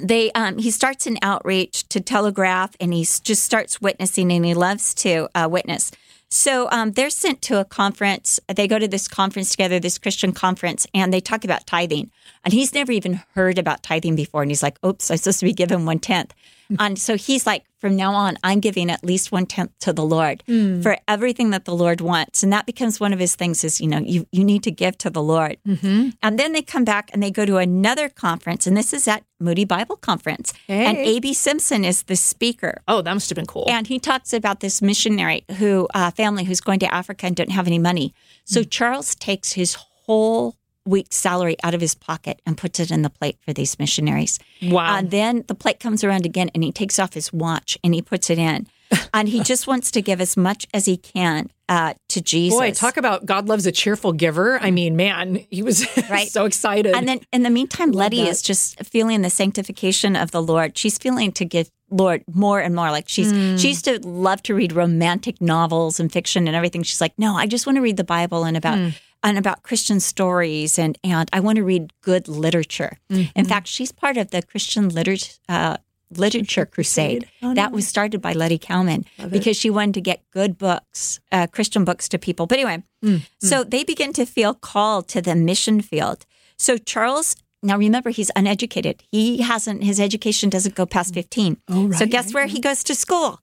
they 0.00 0.30
um, 0.32 0.58
he 0.58 0.70
starts 0.70 1.06
an 1.06 1.18
outreach 1.22 1.88
to 1.88 2.00
telegraph 2.00 2.70
and 2.80 2.92
he 2.94 3.02
just 3.04 3.42
starts 3.42 3.80
witnessing 3.80 4.30
and 4.32 4.44
he 4.44 4.54
loves 4.54 4.94
to 4.94 5.28
uh, 5.34 5.48
witness 5.50 5.90
so 6.30 6.68
um, 6.70 6.92
they're 6.92 7.10
sent 7.10 7.40
to 7.42 7.58
a 7.58 7.64
conference. 7.64 8.38
They 8.54 8.68
go 8.68 8.78
to 8.78 8.86
this 8.86 9.08
conference 9.08 9.50
together 9.50 9.80
this 9.80 9.98
christian 9.98 10.32
conference 10.32 10.86
and 10.94 11.12
they 11.12 11.20
talk 11.20 11.44
about 11.44 11.66
tithing 11.66 12.10
and 12.44 12.52
he's 12.52 12.74
never 12.74 12.92
even 12.92 13.20
heard 13.34 13.58
about 13.58 13.82
tithing 13.82 14.16
before 14.16 14.42
and 14.42 14.50
he's 14.50 14.62
like 14.62 14.78
oops 14.84 15.10
i'm 15.10 15.16
supposed 15.16 15.40
to 15.40 15.46
be 15.46 15.52
given 15.52 15.84
one 15.84 15.98
tenth 15.98 16.34
and 16.78 16.98
so 16.98 17.16
he's 17.16 17.46
like 17.46 17.64
from 17.78 17.96
now 17.96 18.12
on 18.12 18.36
i'm 18.44 18.60
giving 18.60 18.90
at 18.90 19.02
least 19.04 19.32
one 19.32 19.46
tenth 19.46 19.70
to 19.78 19.92
the 19.92 20.04
lord 20.04 20.42
hmm. 20.46 20.80
for 20.80 20.98
everything 21.06 21.50
that 21.50 21.64
the 21.64 21.74
lord 21.74 22.00
wants 22.00 22.42
and 22.42 22.52
that 22.52 22.66
becomes 22.66 23.00
one 23.00 23.12
of 23.12 23.18
his 23.18 23.34
things 23.34 23.64
is 23.64 23.80
you 23.80 23.88
know 23.88 23.98
you, 23.98 24.26
you 24.32 24.44
need 24.44 24.62
to 24.62 24.70
give 24.70 24.96
to 24.98 25.08
the 25.08 25.22
lord 25.22 25.56
mm-hmm. 25.66 26.10
and 26.22 26.38
then 26.38 26.52
they 26.52 26.62
come 26.62 26.84
back 26.84 27.10
and 27.12 27.22
they 27.22 27.30
go 27.30 27.44
to 27.44 27.56
another 27.56 28.08
conference, 28.08 28.66
and 28.66 28.76
this 28.76 28.92
is 28.92 29.08
at 29.08 29.24
Moody 29.40 29.64
Bible 29.64 29.96
Conference. 29.96 30.52
And 30.68 30.96
A.B. 30.98 31.32
Simpson 31.34 31.84
is 31.84 32.02
the 32.04 32.16
speaker. 32.16 32.82
oh, 32.88 33.02
that 33.02 33.12
must 33.12 33.30
have 33.30 33.36
been 33.36 33.46
cool. 33.46 33.64
And 33.68 33.86
he 33.86 33.98
talks 33.98 34.32
about 34.32 34.60
this 34.60 34.82
missionary 34.82 35.44
who, 35.58 35.88
uh, 35.94 36.10
family 36.10 36.44
who's 36.44 36.60
going 36.60 36.80
to 36.80 36.92
Africa 36.92 37.26
and 37.26 37.36
don't 37.36 37.50
have 37.50 37.66
any 37.66 37.78
money. 37.78 38.14
So 38.44 38.62
hmm. 38.62 38.68
Charles 38.68 39.14
takes 39.14 39.52
his 39.52 39.74
whole 39.74 40.56
week's 40.88 41.16
salary 41.16 41.56
out 41.62 41.74
of 41.74 41.80
his 41.80 41.94
pocket 41.94 42.40
and 42.46 42.56
puts 42.56 42.80
it 42.80 42.90
in 42.90 43.02
the 43.02 43.10
plate 43.10 43.36
for 43.44 43.52
these 43.52 43.78
missionaries. 43.78 44.38
Wow. 44.62 44.96
And 44.96 45.10
then 45.10 45.44
the 45.46 45.54
plate 45.54 45.80
comes 45.80 46.02
around 46.02 46.24
again 46.26 46.50
and 46.54 46.64
he 46.64 46.72
takes 46.72 46.98
off 46.98 47.14
his 47.14 47.32
watch 47.32 47.76
and 47.84 47.94
he 47.94 48.02
puts 48.02 48.30
it 48.30 48.38
in. 48.38 48.66
and 49.12 49.28
he 49.28 49.42
just 49.42 49.66
wants 49.66 49.90
to 49.90 50.00
give 50.00 50.18
as 50.18 50.34
much 50.34 50.66
as 50.72 50.86
he 50.86 50.96
can 50.96 51.50
uh, 51.68 51.92
to 52.08 52.22
Jesus. 52.22 52.58
Boy, 52.58 52.70
talk 52.72 52.96
about 52.96 53.26
God 53.26 53.46
loves 53.46 53.66
a 53.66 53.72
cheerful 53.72 54.14
giver. 54.14 54.58
I 54.62 54.70
mean, 54.70 54.96
man, 54.96 55.44
he 55.50 55.62
was 55.62 55.86
Right. 56.10 56.28
so 56.28 56.46
excited. 56.46 56.94
And 56.94 57.06
then 57.06 57.20
in 57.30 57.42
the 57.42 57.50
meantime, 57.50 57.92
Lettie 57.92 58.22
that. 58.22 58.28
is 58.30 58.40
just 58.40 58.82
feeling 58.86 59.20
the 59.20 59.28
sanctification 59.28 60.16
of 60.16 60.30
the 60.30 60.40
Lord. 60.42 60.78
She's 60.78 60.96
feeling 60.96 61.32
to 61.32 61.44
give 61.44 61.70
Lord 61.90 62.24
more 62.32 62.60
and 62.60 62.74
more. 62.74 62.90
Like 62.90 63.08
she's 63.10 63.30
Hmm. 63.30 63.56
she 63.56 63.68
used 63.68 63.84
to 63.84 63.98
love 64.06 64.42
to 64.44 64.54
read 64.54 64.72
romantic 64.72 65.40
novels 65.42 66.00
and 66.00 66.10
fiction 66.10 66.46
and 66.48 66.56
everything. 66.56 66.82
She's 66.82 67.00
like, 67.02 67.12
no, 67.18 67.34
I 67.36 67.46
just 67.46 67.66
want 67.66 67.76
to 67.76 67.82
read 67.82 67.98
the 67.98 68.04
Bible 68.04 68.44
and 68.44 68.56
about 68.56 68.78
Hmm. 68.78 68.88
And 69.28 69.38
about 69.38 69.62
Christian 69.62 70.00
stories 70.00 70.78
and 70.78 70.96
and 71.04 71.28
I 71.32 71.40
want 71.40 71.56
to 71.56 71.64
read 71.64 71.92
good 72.00 72.28
literature. 72.28 72.92
Mm-hmm. 73.10 73.38
In 73.38 73.44
fact, 73.44 73.66
she's 73.68 73.92
part 73.92 74.16
of 74.16 74.30
the 74.30 74.42
Christian 74.42 74.88
literature. 74.88 75.32
Uh, 75.48 75.76
Literature 76.16 76.64
crusade 76.64 77.28
Oh, 77.42 77.52
that 77.52 77.70
was 77.70 77.86
started 77.86 78.22
by 78.22 78.32
Lettie 78.32 78.56
Cowman 78.58 79.04
because 79.28 79.58
she 79.58 79.68
wanted 79.68 79.92
to 79.92 80.00
get 80.00 80.22
good 80.32 80.56
books, 80.56 81.20
uh, 81.30 81.46
Christian 81.48 81.84
books 81.84 82.08
to 82.08 82.18
people. 82.18 82.46
But 82.46 82.56
anyway, 82.58 82.82
Mm, 83.04 83.20
so 83.40 83.62
they 83.62 83.84
begin 83.84 84.14
to 84.14 84.24
feel 84.24 84.54
called 84.54 85.06
to 85.08 85.20
the 85.20 85.34
mission 85.34 85.82
field. 85.82 86.24
So 86.56 86.78
Charles, 86.78 87.36
now 87.62 87.76
remember, 87.76 88.08
he's 88.08 88.30
uneducated. 88.34 89.02
He 89.12 89.42
hasn't, 89.42 89.84
his 89.84 90.00
education 90.00 90.48
doesn't 90.48 90.74
go 90.74 90.86
past 90.86 91.12
15. 91.12 91.58
Oh, 91.68 91.92
So 91.92 92.06
guess 92.06 92.26
right, 92.28 92.34
where 92.34 92.46
he 92.46 92.58
goes 92.60 92.82
to 92.84 92.94
school? 92.94 93.40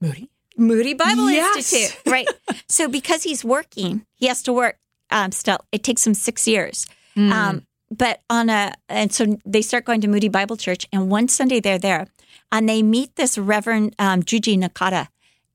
Moody. 0.00 0.28
Moody 0.56 0.94
Bible 0.94 1.30
Yes. 1.30 1.56
Institute. 1.72 2.00
Right. 2.04 2.28
so 2.68 2.88
because 2.88 3.22
he's 3.22 3.44
working, 3.44 4.04
he 4.16 4.26
has 4.26 4.42
to 4.42 4.52
work 4.52 4.76
um, 5.10 5.32
still. 5.32 5.58
It 5.72 5.82
takes 5.82 6.04
them 6.04 6.14
six 6.14 6.46
years. 6.48 6.86
Hmm. 7.14 7.32
Um, 7.32 7.66
but 7.90 8.20
on 8.28 8.50
a, 8.50 8.74
and 8.88 9.12
so 9.12 9.38
they 9.46 9.62
start 9.62 9.84
going 9.84 10.00
to 10.02 10.08
Moody 10.08 10.28
Bible 10.28 10.56
Church. 10.56 10.86
And 10.92 11.10
one 11.10 11.28
Sunday 11.28 11.58
they're 11.60 11.78
there 11.78 12.06
and 12.52 12.68
they 12.68 12.82
meet 12.82 13.16
this 13.16 13.38
Reverend 13.38 13.94
um, 13.98 14.22
Juji 14.22 14.58
Nakata. 14.58 15.08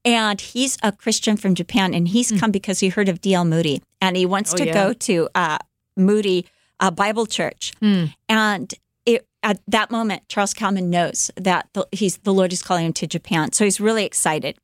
And 0.05 0.41
he's 0.41 0.77
a 0.83 0.91
Christian 0.91 1.38
from 1.38 1.55
Japan, 1.55 1.93
and 1.93 2.10
he's 2.10 2.29
come 2.33 2.51
because 2.51 2.81
he 2.81 2.89
heard 2.89 3.07
of 3.07 3.22
D.L. 3.22 3.45
Moody, 3.45 3.81
and 4.01 4.17
he 4.17 4.25
wants 4.25 4.51
Hmm. 4.51 4.55
Oh, 4.55 4.57
to 4.57 4.65
yeah. 4.65 4.74
go 4.74 4.93
to 4.93 5.29
uh, 5.33 5.57
Moody 5.95 6.45
uh, 6.81 6.91
Bible 6.91 7.25
Church. 7.25 7.72
Hmm. 7.79 8.05
And 8.27 8.74
it, 9.05 9.25
at 9.43 9.62
that 9.69 9.91
moment, 9.91 10.24
Charles 10.27 10.53
Cowman 10.53 10.89
knows 10.89 11.31
that 11.38 11.69
the, 11.72 11.88
he's 11.93 12.17
the 12.17 12.33
Lord 12.33 12.51
is 12.51 12.62
calling 12.62 12.86
him 12.88 12.91
to 12.93 13.07
Japan, 13.07 13.53
so 13.53 13.63
he's 13.63 13.79
really 13.79 14.03
excited. 14.03 14.57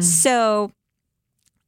So, 0.00 0.72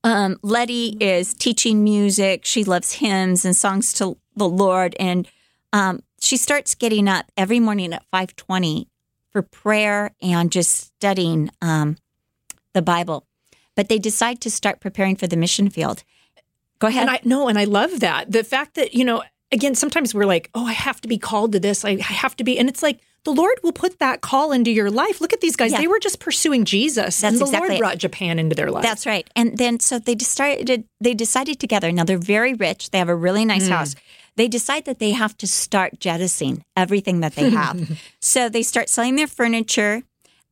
um, 0.04 0.38
Lettie 0.42 0.96
is 1.00 1.34
teaching 1.34 1.84
music. 1.84 2.44
She 2.44 2.64
loves 2.64 2.94
hymns 2.94 3.44
and 3.44 3.54
songs 3.54 3.92
to 3.94 4.16
the 4.36 4.48
Lord, 4.48 4.96
and 4.98 5.28
um, 5.72 6.02
she 6.20 6.36
starts 6.36 6.74
getting 6.74 7.08
up 7.08 7.26
every 7.36 7.60
morning 7.60 7.92
at 7.92 8.04
five 8.10 8.34
twenty 8.36 8.88
for 9.30 9.42
prayer 9.42 10.12
and 10.20 10.50
just 10.50 10.94
studying 10.96 11.50
um, 11.62 11.96
the 12.72 12.82
Bible. 12.82 13.26
But 13.76 13.88
they 13.88 13.98
decide 13.98 14.40
to 14.40 14.50
start 14.50 14.80
preparing 14.80 15.16
for 15.16 15.26
the 15.26 15.36
mission 15.36 15.70
field. 15.70 16.02
Go 16.80 16.88
ahead. 16.88 17.02
And 17.02 17.10
I 17.10 17.20
no, 17.24 17.48
and 17.48 17.58
I 17.58 17.64
love 17.64 18.00
that. 18.00 18.32
The 18.32 18.42
fact 18.42 18.74
that, 18.74 18.94
you 18.94 19.04
know, 19.04 19.22
again, 19.52 19.74
sometimes 19.74 20.14
we're 20.14 20.24
like, 20.24 20.50
oh, 20.54 20.66
I 20.66 20.72
have 20.72 21.00
to 21.02 21.08
be 21.08 21.18
called 21.18 21.52
to 21.52 21.60
this. 21.60 21.84
I 21.84 21.90
I 21.90 22.14
have 22.14 22.36
to 22.36 22.44
be. 22.44 22.58
And 22.58 22.68
it's 22.68 22.82
like, 22.82 23.00
the 23.24 23.32
Lord 23.32 23.58
will 23.62 23.72
put 23.72 23.98
that 23.98 24.22
call 24.22 24.52
into 24.52 24.70
your 24.70 24.90
life. 24.90 25.20
Look 25.20 25.32
at 25.32 25.40
these 25.40 25.56
guys. 25.56 25.72
Yeah. 25.72 25.78
They 25.78 25.86
were 25.86 25.98
just 25.98 26.20
pursuing 26.20 26.64
Jesus. 26.64 27.20
That's 27.20 27.34
and 27.34 27.40
the 27.40 27.44
exactly 27.44 27.68
Lord 27.68 27.72
it. 27.72 27.78
brought 27.80 27.98
Japan 27.98 28.38
into 28.38 28.56
their 28.56 28.70
life. 28.70 28.82
That's 28.82 29.06
right. 29.06 29.28
And 29.36 29.58
then 29.58 29.80
so 29.80 29.98
they 29.98 30.14
decided 30.14 30.84
they 31.00 31.14
decided 31.14 31.60
together. 31.60 31.92
Now 31.92 32.04
they're 32.04 32.18
very 32.18 32.54
rich. 32.54 32.90
They 32.90 32.98
have 32.98 33.08
a 33.08 33.16
really 33.16 33.44
nice 33.44 33.68
house. 33.68 33.94
They 34.36 34.48
decide 34.48 34.86
that 34.86 35.00
they 35.00 35.10
have 35.10 35.36
to 35.38 35.46
start 35.46 36.00
jettisoning 36.00 36.64
everything 36.76 37.20
that 37.20 37.34
they 37.34 37.50
have. 37.50 38.00
so 38.20 38.48
they 38.48 38.62
start 38.62 38.88
selling 38.88 39.16
their 39.16 39.26
furniture. 39.26 40.02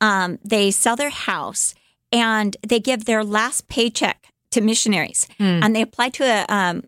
Um, 0.01 0.39
they 0.45 0.71
sell 0.71 0.95
their 0.95 1.11
house, 1.11 1.75
and 2.13 2.57
they 2.67 2.81
give 2.81 3.07
their 3.07 3.25
last 3.25 3.69
paycheck 3.69 4.27
to 4.51 4.61
missionaries, 4.61 5.27
and 5.39 5.75
they 5.75 5.83
apply 5.83 6.11
to 6.11 6.25
a 6.25 6.47
um, 6.55 6.85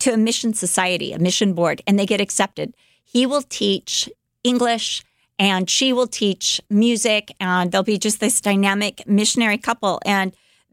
to 0.00 0.12
a 0.12 0.16
mission 0.16 0.52
society, 0.54 1.12
a 1.12 1.18
mission 1.18 1.54
board, 1.54 1.82
and 1.86 1.98
they 1.98 2.06
get 2.06 2.20
accepted. 2.20 2.74
He 3.02 3.26
will 3.26 3.42
teach 3.42 4.10
English 4.42 5.02
and 5.38 5.68
she 5.68 5.92
will 5.92 6.06
teach 6.06 6.60
music 6.70 7.34
and 7.40 7.72
they'll 7.72 7.82
be 7.82 7.98
just 7.98 8.20
this 8.20 8.40
dynamic 8.40 9.06
missionary 9.06 9.58
couple. 9.58 10.00
And 10.04 10.32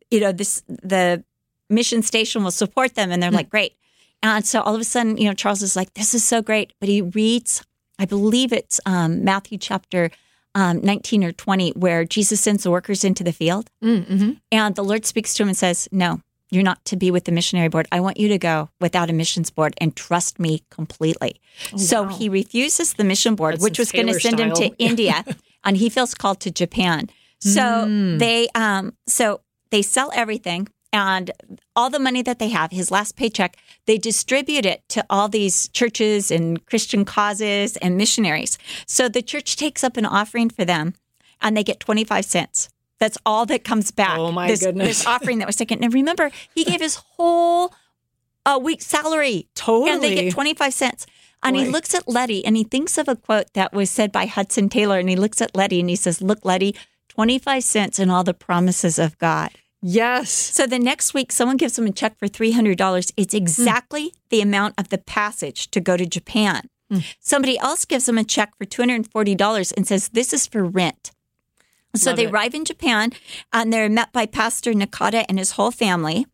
you 0.10 0.20
know 0.20 0.32
this 0.32 0.62
the 0.68 1.24
mission 1.70 2.02
station 2.02 2.44
will 2.44 2.52
support 2.52 2.96
them 2.96 3.12
and 3.12 3.22
they're 3.22 3.32
like 3.32 3.50
great. 3.50 3.76
And 4.24 4.46
so 4.46 4.62
all 4.62 4.76
of 4.76 4.82
a 4.82 4.86
sudden 4.86 5.18
you 5.18 5.28
know 5.28 5.34
charles 5.34 5.62
is 5.62 5.76
like 5.76 5.94
this 5.94 6.14
is 6.14 6.24
so 6.24 6.42
great. 6.42 6.74
But 6.80 6.90
he 6.90 7.02
reads 7.02 7.64
i 8.00 8.06
believe 8.06 8.52
it's 8.54 8.80
um, 8.86 9.24
matthew 9.24 9.58
chapter 9.58 10.12
um, 10.54 10.82
19 10.82 11.24
or 11.24 11.32
20 11.32 11.72
where 11.72 12.04
jesus 12.04 12.42
sends 12.42 12.64
the 12.64 12.72
workers 12.72 13.04
into 13.04 13.24
the 13.24 13.32
field. 13.32 13.70
Mm-hmm. 13.84 14.32
and 14.52 14.76
the 14.76 14.84
lord 14.84 15.06
speaks 15.06 15.34
to 15.36 15.44
him 15.44 15.50
and 15.50 15.58
says 15.58 15.88
no 15.92 16.22
you're 16.52 16.64
not 16.64 16.84
to 16.86 16.98
be 16.98 17.10
with 17.10 17.24
the 17.26 17.32
missionary 17.32 17.70
board. 17.70 17.88
I 17.92 18.02
want 18.02 18.18
you 18.18 18.28
to 18.28 18.38
go 18.38 18.70
without 18.80 19.10
a 19.10 19.14
missions 19.14 19.50
board 19.50 19.74
and 19.80 19.96
trust 19.96 20.40
me 20.40 20.64
completely. 20.70 21.40
so 21.76 22.06
he 22.08 22.30
refuses 22.30 22.94
the 22.94 23.04
mission 23.04 23.36
board, 23.36 23.56
That's 23.56 23.64
which 23.64 23.80
was 23.80 23.92
going 23.92 24.08
to 24.08 24.20
send 24.20 24.40
him 24.40 24.54
to 24.54 24.68
India, 24.78 25.26
and 25.64 25.78
he 25.78 25.90
feels 25.90 26.14
called 26.14 26.42
to 26.42 26.52
Japan. 26.52 27.10
So 27.40 27.88
they, 28.20 28.50
um, 28.54 28.94
so 29.08 29.42
they 29.72 29.82
sell 29.82 30.12
everything 30.14 30.68
and 30.94 31.32
all 31.76 31.90
the 31.90 32.00
money 32.00 32.22
that 32.22 32.40
they 32.40 32.50
have, 32.50 32.72
his 32.72 32.92
last 32.92 33.16
paycheck, 33.16 33.56
they 33.86 33.98
distribute 33.98 34.66
it 34.66 34.84
to 34.90 35.06
all 35.10 35.30
these 35.30 35.70
churches 35.70 36.32
and 36.32 36.66
Christian 36.66 37.06
causes 37.06 37.78
and 37.78 37.98
missionaries. 37.98 38.58
So 38.86 39.08
the 39.08 39.22
church 39.22 39.56
takes 39.56 39.84
up 39.84 39.98
an 39.98 40.06
offering 40.06 40.50
for 40.50 40.66
them, 40.66 40.96
and 41.42 41.56
they 41.56 41.64
get 41.64 41.80
twenty 41.80 42.04
five 42.04 42.26
cents. 42.26 42.70
That's 43.02 43.18
all 43.26 43.48
that 43.48 43.64
comes 43.64 43.90
back. 43.90 44.20
Oh, 44.20 44.32
my 44.32 44.48
this, 44.48 44.64
goodness. 44.64 44.88
This 44.88 45.06
offering 45.08 45.40
that 45.40 45.48
was 45.48 45.56
taken. 45.56 45.84
And 45.84 45.92
remember, 45.92 46.30
he 46.54 46.64
gave 46.64 46.80
his 46.80 46.98
whole 46.98 47.74
uh, 48.46 48.60
week's 48.62 48.86
salary. 48.86 49.50
Totally. 49.56 49.92
And 49.92 50.04
they 50.04 50.14
get 50.14 50.32
25 50.32 50.72
cents. 50.72 51.08
And 51.42 51.56
he 51.56 51.66
looks 51.66 51.96
at 51.96 52.08
Lettie 52.08 52.46
and 52.46 52.56
he 52.56 52.64
thinks 52.64 53.00
of 53.00 53.08
a 53.08 53.16
quote 53.16 53.52
that 53.56 53.74
was 53.74 53.90
said 53.90 54.12
by 54.12 54.28
Hudson 54.28 54.70
Taylor. 54.70 55.00
And 55.00 55.10
he 55.10 55.16
looks 55.16 55.42
at 55.42 55.56
Lettie 55.56 55.80
and 55.80 55.90
he 55.90 55.96
says, 55.96 56.22
Look, 56.22 56.46
Lettie, 56.46 56.76
25 57.10 57.64
cents 57.64 57.98
and 57.98 58.12
all 58.12 58.24
the 58.24 58.36
promises 58.36 59.00
of 59.00 59.18
God. 59.18 59.50
Yes. 59.82 60.30
So 60.30 60.68
the 60.68 60.78
next 60.78 61.16
week, 61.16 61.32
someone 61.32 61.58
gives 61.58 61.80
him 61.80 61.88
a 61.88 61.92
check 61.92 62.20
for 62.20 62.28
$300. 62.28 63.14
It's 63.18 63.34
exactly 63.34 64.14
the 64.30 64.42
amount 64.42 64.76
of 64.78 64.90
the 64.90 65.00
passage 65.00 65.72
to 65.72 65.80
go 65.80 65.98
to 65.98 66.06
Japan. 66.06 66.70
Somebody 67.20 67.58
else 67.58 67.86
gives 67.86 68.08
him 68.08 68.18
a 68.18 68.24
check 68.24 68.56
for 68.58 68.66
$240 68.66 69.74
and 69.76 69.88
says, 69.88 70.10
This 70.10 70.34
is 70.34 70.46
for 70.46 70.64
rent. 70.64 71.12
So 71.96 72.12
Love 72.12 72.18
they 72.18 72.26
it. 72.26 72.32
arrive 72.32 72.54
in 72.54 72.66
Japan 72.66 73.12
and 73.52 73.72
they're 73.72 73.90
met 73.90 74.12
by 74.12 74.26
Pastor 74.26 74.74
Nakata 74.74 75.26
and 75.28 75.38
his 75.38 75.52
whole 75.52 75.72
family. 75.72 76.26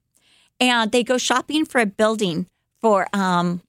And 0.60 0.92
they 0.92 1.04
go 1.04 1.18
shopping 1.18 1.66
for 1.66 1.80
a 1.80 1.86
building 1.86 2.48
for 2.82 3.08
um, 3.14 3.62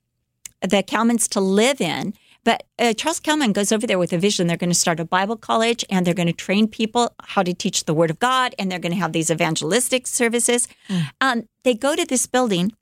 the 0.60 0.82
Cowmans 0.82 1.28
to 1.28 1.40
live 1.40 1.80
in. 1.80 2.14
But 2.44 2.62
uh, 2.78 2.94
Charles 2.94 3.20
Cowman 3.20 3.52
goes 3.52 3.72
over 3.72 3.86
there 3.86 3.98
with 3.98 4.12
a 4.12 4.18
vision. 4.18 4.46
They're 4.46 4.56
going 4.56 4.70
to 4.70 4.74
start 4.74 5.00
a 5.00 5.04
Bible 5.04 5.36
college 5.36 5.84
and 5.90 6.06
they're 6.06 6.14
going 6.14 6.28
to 6.28 6.32
train 6.32 6.66
people 6.66 7.12
how 7.22 7.42
to 7.42 7.52
teach 7.52 7.84
the 7.84 7.92
Word 7.92 8.10
of 8.10 8.18
God 8.18 8.54
and 8.58 8.70
they're 8.70 8.78
going 8.78 8.92
to 8.92 8.98
have 8.98 9.12
these 9.12 9.30
evangelistic 9.30 10.06
services. 10.06 10.66
Um, 11.20 11.46
they 11.64 11.74
go 11.74 11.94
to 11.94 12.06
this 12.06 12.26
building 12.26 12.72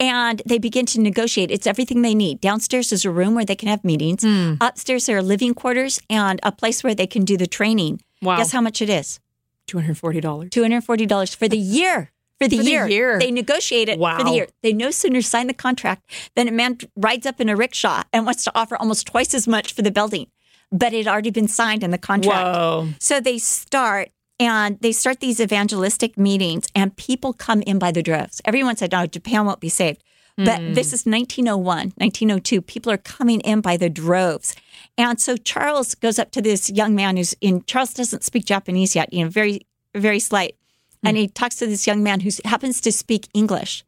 and 0.00 0.42
they 0.46 0.58
begin 0.58 0.86
to 0.86 1.00
negotiate. 1.00 1.50
It's 1.50 1.66
everything 1.66 2.02
they 2.02 2.14
need. 2.14 2.40
Downstairs 2.40 2.92
is 2.92 3.04
a 3.04 3.10
room 3.10 3.34
where 3.34 3.44
they 3.44 3.56
can 3.56 3.68
have 3.68 3.84
meetings. 3.84 4.22
Hmm. 4.22 4.54
Upstairs 4.60 5.06
there 5.06 5.16
are 5.18 5.22
living 5.22 5.54
quarters 5.54 6.00
and 6.10 6.40
a 6.42 6.52
place 6.52 6.82
where 6.84 6.94
they 6.94 7.06
can 7.06 7.24
do 7.24 7.36
the 7.36 7.46
training. 7.46 8.00
Wow. 8.22 8.36
Guess 8.38 8.52
how 8.52 8.60
much 8.60 8.80
it 8.82 8.90
is? 8.90 9.20
$240. 9.68 10.50
Two 10.50 10.62
hundred 10.62 10.84
forty 10.84 11.06
dollars 11.06 11.34
for 11.34 11.48
the 11.48 11.58
year. 11.58 12.10
For 12.40 12.48
the, 12.48 12.56
For 12.58 12.64
the 12.64 12.70
year. 12.70 12.88
year. 12.88 13.18
They 13.20 13.30
negotiate 13.30 13.88
it 13.88 13.98
for 13.98 14.24
the 14.24 14.30
year. 14.32 14.48
They 14.62 14.72
no 14.72 14.90
sooner 14.90 15.22
sign 15.22 15.46
the 15.46 15.54
contract 15.54 16.10
than 16.34 16.48
a 16.48 16.50
man 16.50 16.78
rides 16.96 17.26
up 17.26 17.40
in 17.40 17.48
a 17.48 17.54
rickshaw 17.56 18.02
and 18.12 18.26
wants 18.26 18.42
to 18.44 18.52
offer 18.56 18.76
almost 18.76 19.06
twice 19.06 19.34
as 19.34 19.46
much 19.46 19.72
for 19.72 19.82
the 19.82 19.92
building. 19.92 20.26
But 20.72 20.92
it 20.92 21.06
had 21.06 21.12
already 21.12 21.30
been 21.30 21.46
signed 21.46 21.84
in 21.84 21.92
the 21.92 21.98
contract. 21.98 22.56
Whoa. 22.56 22.88
So 22.98 23.20
they 23.20 23.38
start 23.38 24.10
and 24.38 24.78
they 24.80 24.92
start 24.92 25.20
these 25.20 25.40
evangelistic 25.40 26.18
meetings 26.18 26.66
and 26.74 26.96
people 26.96 27.32
come 27.32 27.62
in 27.62 27.78
by 27.78 27.92
the 27.92 28.02
droves. 28.02 28.40
Everyone 28.44 28.76
said, 28.76 28.92
no, 28.92 29.06
Japan 29.06 29.46
won't 29.46 29.60
be 29.60 29.68
saved. 29.68 30.02
But 30.36 30.60
hmm. 30.60 30.72
this 30.72 30.88
is 30.88 31.06
1901, 31.06 31.92
1902. 31.96 32.60
People 32.62 32.90
are 32.90 32.98
coming 32.98 33.40
in 33.40 33.60
by 33.60 33.76
the 33.76 33.88
droves. 33.88 34.56
And 34.98 35.20
so 35.20 35.36
Charles 35.36 35.94
goes 35.94 36.18
up 36.18 36.32
to 36.32 36.42
this 36.42 36.70
young 36.70 36.94
man 36.96 37.16
who's 37.16 37.36
in, 37.40 37.62
Charles 37.66 37.94
doesn't 37.94 38.24
speak 38.24 38.44
Japanese 38.44 38.96
yet, 38.96 39.12
you 39.12 39.22
know, 39.22 39.30
very, 39.30 39.60
very 39.94 40.18
slight. 40.18 40.56
And 41.04 41.16
hmm. 41.16 41.22
he 41.22 41.28
talks 41.28 41.56
to 41.56 41.66
this 41.66 41.86
young 41.86 42.02
man 42.02 42.20
who 42.20 42.30
happens 42.44 42.80
to 42.80 42.90
speak 42.90 43.28
English. 43.32 43.84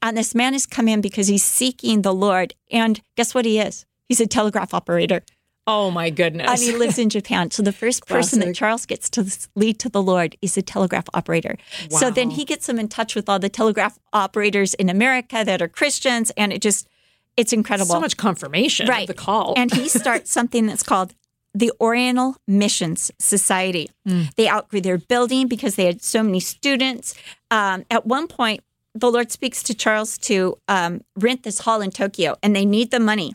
And 0.00 0.16
this 0.16 0.34
man 0.34 0.54
has 0.54 0.66
come 0.66 0.88
in 0.88 1.02
because 1.02 1.28
he's 1.28 1.44
seeking 1.44 2.02
the 2.02 2.14
Lord. 2.14 2.54
And 2.70 3.02
guess 3.16 3.34
what 3.34 3.44
he 3.44 3.60
is? 3.60 3.84
He's 4.08 4.20
a 4.20 4.26
telegraph 4.26 4.72
operator 4.72 5.22
Oh, 5.66 5.90
my 5.92 6.10
goodness. 6.10 6.50
and 6.50 6.60
he 6.60 6.76
lives 6.76 6.98
in 6.98 7.08
Japan. 7.08 7.50
So 7.52 7.62
the 7.62 7.72
first 7.72 8.06
person 8.06 8.40
that 8.40 8.54
Charles 8.54 8.84
gets 8.84 9.08
to 9.10 9.24
lead 9.54 9.78
to 9.80 9.88
the 9.88 10.02
Lord 10.02 10.36
is 10.42 10.56
a 10.56 10.62
telegraph 10.62 11.04
operator. 11.14 11.56
So 11.90 12.10
then 12.10 12.30
he 12.30 12.44
gets 12.44 12.68
him 12.68 12.78
in 12.80 12.88
touch 12.88 13.14
with 13.14 13.28
all 13.28 13.38
the 13.38 13.48
telegraph 13.48 13.98
operators 14.12 14.74
in 14.74 14.88
America 14.88 15.42
that 15.44 15.62
are 15.62 15.68
Christians, 15.68 16.32
and 16.36 16.52
it 16.52 16.62
just 16.62 16.88
it's 17.36 17.52
incredible. 17.52 17.92
so 17.92 18.00
much 18.00 18.16
confirmation 18.16 18.86
right 18.88 19.02
of 19.02 19.06
the 19.06 19.14
call. 19.14 19.54
and 19.56 19.72
he 19.72 19.88
starts 19.88 20.30
something 20.38 20.66
that's 20.66 20.82
called 20.82 21.14
the 21.54 21.70
Oriental 21.80 22.36
Missions 22.48 23.10
Society. 23.18 23.88
They 24.36 24.48
outgrew 24.48 24.80
their 24.80 24.98
building 24.98 25.48
because 25.48 25.76
they 25.76 25.84
had 25.86 26.02
so 26.02 26.22
many 26.22 26.40
students. 26.40 27.14
Um, 27.50 27.84
at 27.90 28.04
one 28.06 28.26
point, 28.26 28.62
the 28.94 29.10
Lord 29.10 29.30
speaks 29.30 29.62
to 29.64 29.74
Charles 29.74 30.18
to 30.18 30.58
um, 30.68 31.02
rent 31.16 31.42
this 31.44 31.60
hall 31.60 31.80
in 31.80 31.90
Tokyo, 31.90 32.36
and 32.42 32.54
they 32.56 32.64
need 32.66 32.90
the 32.90 33.00
money, 33.00 33.34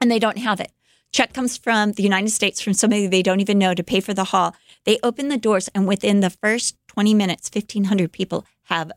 and 0.00 0.10
they 0.10 0.18
don't 0.18 0.38
have 0.38 0.60
it. 0.60 0.70
Check 1.12 1.32
comes 1.32 1.56
from 1.56 1.92
the 1.92 2.02
United 2.02 2.30
States 2.30 2.60
from 2.60 2.74
somebody 2.74 3.06
they 3.06 3.22
don't 3.22 3.40
even 3.40 3.58
know 3.58 3.74
to 3.74 3.82
pay 3.82 4.00
for 4.00 4.12
the 4.14 4.24
hall. 4.24 4.54
They 4.84 4.98
open 5.02 5.28
the 5.28 5.38
doors, 5.38 5.68
and 5.74 5.86
within 5.88 6.20
the 6.20 6.30
first 6.30 6.76
20 6.88 7.14
minutes, 7.14 7.50
1,500 7.52 8.12
people 8.12 8.44
have 8.64 8.92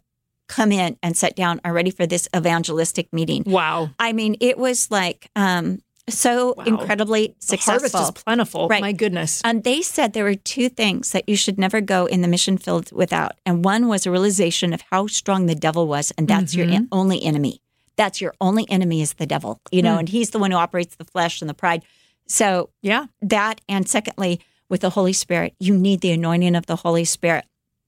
come 0.47 0.71
in 0.71 0.97
and 1.03 1.15
sat 1.15 1.35
down, 1.35 1.61
are 1.63 1.71
ready 1.73 1.91
for 1.91 2.05
this 2.07 2.27
evangelistic 2.35 3.11
meeting. 3.13 3.43
Wow. 3.45 3.91
I 3.99 4.13
mean, 4.13 4.35
it 4.41 4.57
was 4.57 4.89
like 4.91 5.29
um, 5.35 5.79
so 6.09 6.55
Wow. 6.57 6.63
incredibly 6.65 7.35
The 7.47 7.57
harvest 7.57 7.91
successful. 7.91 8.01
is 8.01 8.11
plentiful. 8.23 8.67
Right. 8.67 8.81
My 8.81 8.91
goodness. 8.91 9.41
And 9.45 9.63
they 9.63 9.81
said 9.83 10.13
there 10.13 10.23
were 10.23 10.33
two 10.35 10.67
things 10.67 11.11
that 11.11 11.29
you 11.29 11.35
should 11.35 11.59
never 11.59 11.81
go 11.81 12.07
in 12.07 12.21
the 12.21 12.27
mission 12.27 12.57
field 12.57 12.91
without. 12.91 13.33
And 13.45 13.63
one 13.63 13.87
was 13.87 14.07
a 14.07 14.11
realization 14.11 14.73
of 14.73 14.81
how 14.89 15.05
strong 15.07 15.45
the 15.45 15.53
devil 15.55 15.87
was. 15.87 16.11
And 16.17 16.27
that's 16.27 16.55
your 16.55 16.67
en- 16.67 16.87
only 16.91 17.21
enemy. 17.23 17.61
That's 17.95 18.19
your 18.21 18.33
only 18.41 18.65
enemy 18.71 19.01
is 19.01 19.13
the 19.13 19.27
devil, 19.27 19.59
you 19.71 19.81
know, 19.83 19.97
and 19.97 20.07
he's 20.09 20.29
the 20.31 20.39
one 20.39 20.51
who 20.51 20.57
operates 20.57 20.95
the 20.95 21.03
flesh 21.05 21.41
and 21.41 21.49
the 21.49 21.53
pride. 21.53 21.83
So 22.29 22.69
Yeah. 22.81 23.07
that, 23.21 23.59
and 23.67 23.89
secondly, 23.89 24.39
with 24.69 24.81
the 24.81 24.91
Holy 24.91 25.13
Spirit, 25.13 25.55
you 25.59 25.75
need 25.75 26.01
the 26.01 26.11
anointing 26.11 26.55
of 26.55 26.67
the 26.67 26.77
Holy 26.77 27.03
Spirit. 27.05 27.45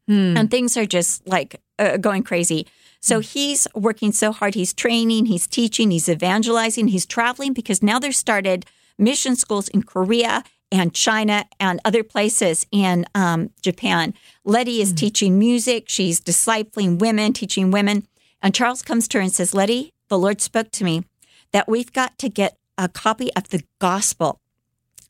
And 0.07 0.51
things 0.51 0.75
are 0.75 0.86
just 0.86 1.25
like 1.25 1.62
uh, 1.79 1.95
going 1.95 2.24
crazy. 2.24 2.67
So 3.00 3.21
he's 3.21 3.65
working 3.74 4.12
so 4.12 4.33
hard. 4.33 4.55
He's 4.55 4.74
training, 4.74 5.27
he's 5.27 5.48
teaching, 5.48 5.89
he's 5.89 6.10
evangelizing, 6.10 6.89
he's 6.89 7.05
traveling 7.05 7.53
because 7.53 7.81
now 7.81 7.98
there's 7.98 8.17
started 8.17 8.65
mission 8.98 9.38
schools 9.38 9.69
in 9.69 9.83
Korea 9.83 10.43
and 10.69 10.93
China 10.93 11.45
and 11.62 11.79
other 11.86 12.03
places 12.03 12.65
in 12.71 13.05
um, 13.15 13.51
Japan. 13.62 14.13
Lettie 14.43 14.81
is 14.81 14.91
teaching 14.91 15.39
music. 15.39 15.86
She's 15.88 16.19
discipling 16.19 17.00
women, 17.00 17.31
teaching 17.31 17.71
women. 17.71 18.05
And 18.41 18.53
Charles 18.53 18.81
comes 18.81 19.07
to 19.10 19.19
her 19.19 19.21
and 19.21 19.31
says, 19.31 19.53
Lettie, 19.53 19.91
the 20.10 20.19
Lord 20.19 20.41
spoke 20.41 20.71
to 20.71 20.83
me 20.83 21.05
that 21.53 21.69
we've 21.69 21.93
got 21.93 22.17
to 22.17 22.27
get 22.27 22.57
a 22.77 22.89
copy 22.89 23.33
of 23.35 23.49
the 23.49 23.63
gospel 23.79 24.39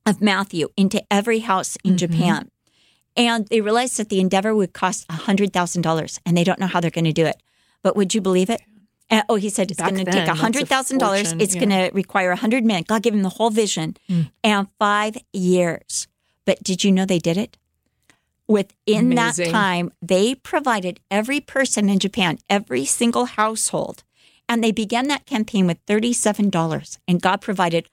of 0.06 0.22
Matthew 0.22 0.70
into 0.76 1.04
every 1.12 1.40
house 1.40 1.78
in 1.84 1.92
mm-hmm. 1.92 1.98
Japan. 1.98 2.52
And 3.16 3.48
they 3.48 3.62
realized 3.62 3.98
that 3.98 4.10
the 4.10 4.20
endeavor 4.20 4.56
would 4.56 4.74
cost 4.74 5.08
$100,000 5.10 6.20
and 6.26 6.38
they 6.38 6.44
don't 6.44 6.60
know 6.60 6.68
how 6.68 6.80
they're 6.80 6.92
going 6.92 7.06
to 7.06 7.14
do 7.14 7.26
it. 7.26 7.42
But 7.84 7.96
would 7.96 8.14
you 8.14 8.22
believe 8.22 8.50
it? 8.50 8.62
Oh, 9.28 9.36
he 9.36 9.50
said 9.50 9.72
it's 9.72 9.82
going 9.82 9.98
to 9.98 10.06
take 10.06 10.28
a 10.28 10.32
$100,000. 10.32 11.00
fortune, 11.00 11.42
It's 11.42 11.54
yeah. 11.54 11.66
going 11.66 11.70
to 11.70 11.92
require 11.94 12.30
100 12.30 12.64
men. 12.64 12.84
God 12.88 13.04
gave 13.04 13.14
him 13.14 13.24
the 13.24 13.30
whole 13.30 13.50
vision 13.50 13.98
mm. 14.10 14.32
and 14.44 14.68
five 14.80 15.18
years. 15.34 16.08
But 16.46 16.64
did 16.64 16.84
you 16.84 16.92
know 16.92 17.06
they 17.06 17.20
did 17.20 17.38
it? 17.38 17.58
Within 18.48 19.12
Amazing. 19.12 19.46
that 19.46 19.52
time, 19.52 19.92
they 20.02 20.36
provided 20.36 21.00
every 21.10 21.42
person 21.42 21.90
in 21.90 22.00
Japan, 22.00 22.40
every 22.50 22.86
single 22.86 23.26
household, 23.26 24.04
and 24.52 24.62
they 24.64 24.72
began 24.74 25.08
that 25.08 25.26
campaign 25.26 25.66
with 25.66 25.78
$37. 25.86 26.98
And 27.08 27.22
God 27.22 27.40
provided 27.42 27.88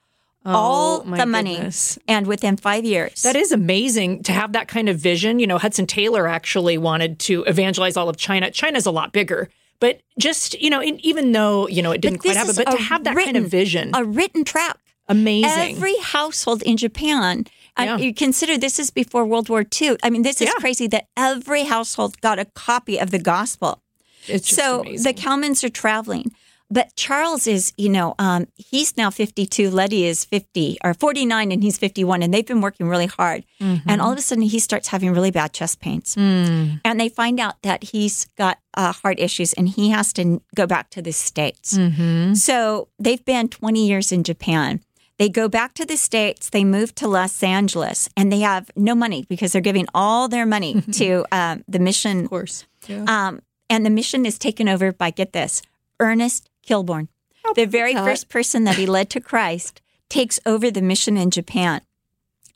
oh 0.45 0.51
all 0.51 1.01
Oh, 1.01 1.03
my 1.05 1.17
the 1.17 1.25
money. 1.25 1.55
goodness. 1.55 1.97
And 2.07 2.27
within 2.27 2.57
five 2.57 2.83
years, 2.85 3.21
That 3.23 3.35
is 3.35 3.51
amazing 3.51 4.23
to 4.23 4.31
have 4.33 4.51
that 4.53 4.67
kind 4.67 4.89
of 4.89 4.97
vision. 4.97 5.39
You 5.39 5.47
know, 5.47 5.57
Hudson 5.57 5.85
Taylor 5.87 6.27
actually 6.27 6.77
wanted 6.77 7.19
to 7.19 7.43
evangelize 7.43 7.95
all 7.97 8.09
of 8.09 8.17
China. 8.17 8.51
China's 8.51 8.85
a 8.85 8.91
lot 8.91 9.11
bigger, 9.13 9.49
but 9.79 10.01
just, 10.17 10.59
you 10.61 10.69
know, 10.69 10.81
even 10.83 11.31
though, 11.31 11.67
you 11.69 11.81
know, 11.81 11.91
it 11.91 12.01
didn't 12.01 12.19
quite 12.19 12.35
happen, 12.35 12.55
but 12.55 12.69
to 12.71 12.77
have 12.77 13.03
that 13.05 13.15
kind 13.15 13.37
of 13.37 13.43
written- 13.43 13.49
vision, 13.49 13.91
a 13.93 14.03
written 14.03 14.43
track. 14.43 14.77
amazing. 15.07 15.75
Every 15.77 15.97
household 15.99 16.61
in 16.63 16.75
Japan, 16.77 17.45
Yeah. 17.79 17.97
you 17.97 18.13
consider 18.13 18.57
this 18.57 18.77
is 18.79 18.91
before 18.91 19.25
World 19.25 19.47
War 19.49 19.63
II. 19.81 19.95
I 20.03 20.09
mean, 20.09 20.23
this 20.23 20.41
is 20.41 20.47
Yeah. 20.49 20.59
crazy 20.59 20.87
that 20.87 21.05
every 21.17 21.63
household 21.63 22.19
got 22.21 22.37
a 22.39 22.45
copy 22.67 22.99
of 22.99 23.09
the 23.11 23.19
gospel. 23.19 23.81
it's 24.27 24.53
so 24.55 24.81
amazing. 24.81 25.03
the 25.05 25.13
Cowmans 25.13 25.63
are 25.63 25.69
traveling. 25.83 26.31
But 26.71 26.95
Charles 26.95 27.47
is, 27.47 27.73
you 27.77 27.89
know, 27.89 28.13
um, 28.19 28.47
he's 28.55 28.95
now 28.95 29.09
52. 29.09 29.71
Lettie 29.71 30.05
is 30.05 30.23
50 30.23 30.77
or 30.83 30.93
49 30.93 31.51
and 31.51 31.63
he's 31.63 31.79
51. 31.79 32.21
And 32.21 32.31
they've 32.31 32.45
been 32.45 32.61
working 32.61 32.87
really 32.87 33.07
hard. 33.07 33.43
Mm-hmm. 33.59 33.89
And 33.89 34.01
all 34.01 34.11
of 34.11 34.17
a 34.17 34.21
sudden 34.21 34.43
he 34.43 34.59
starts 34.59 34.89
having 34.89 35.11
really 35.11 35.31
bad 35.31 35.51
chest 35.51 35.79
pains. 35.79 36.15
Mm. 36.15 36.81
And 36.85 36.99
they 36.99 37.09
find 37.09 37.39
out 37.39 37.61
that 37.63 37.85
he's 37.85 38.25
got 38.37 38.59
uh, 38.75 38.91
heart 38.91 39.19
issues 39.19 39.53
and 39.53 39.67
he 39.67 39.89
has 39.89 40.13
to 40.13 40.41
go 40.55 40.67
back 40.67 40.91
to 40.91 41.01
the 41.01 41.11
States. 41.11 41.75
Mm-hmm. 41.75 42.35
So 42.35 42.89
they've 42.99 43.23
been 43.25 43.49
20 43.49 43.87
years 43.87 44.11
in 44.11 44.23
Japan. 44.23 44.81
They 45.17 45.27
go 45.27 45.49
back 45.49 45.73
to 45.73 45.85
the 45.85 45.97
States, 45.97 46.49
they 46.49 46.63
move 46.63 46.95
to 46.95 47.05
Los 47.05 47.43
Angeles, 47.43 48.07
and 48.15 48.31
they 48.31 48.39
have 48.39 48.71
no 48.77 48.95
money 48.95 49.25
because 49.27 49.51
they're 49.51 49.61
giving 49.61 49.85
all 49.93 50.29
their 50.29 50.45
money 50.45 50.81
to 50.93 51.25
um, 51.33 51.65
the 51.67 51.79
mission. 51.79 52.23
of 52.23 52.29
course. 52.29 52.65
Yeah. 52.87 53.03
Um, 53.05 53.41
and 53.69 53.85
the 53.85 53.89
mission 53.89 54.25
is 54.25 54.39
taken 54.39 54.69
over 54.69 54.93
by, 54.93 55.11
get 55.11 55.33
this, 55.33 55.61
Ernest 55.99 56.49
Kilbourne. 56.67 57.07
the 57.55 57.65
very 57.65 57.93
first 57.93 58.29
person 58.29 58.63
that 58.65 58.75
he 58.75 58.85
led 58.85 59.09
to 59.11 59.19
Christ 59.19 59.81
takes 60.09 60.39
over 60.45 60.69
the 60.71 60.81
mission 60.81 61.17
in 61.17 61.31
Japan. 61.31 61.81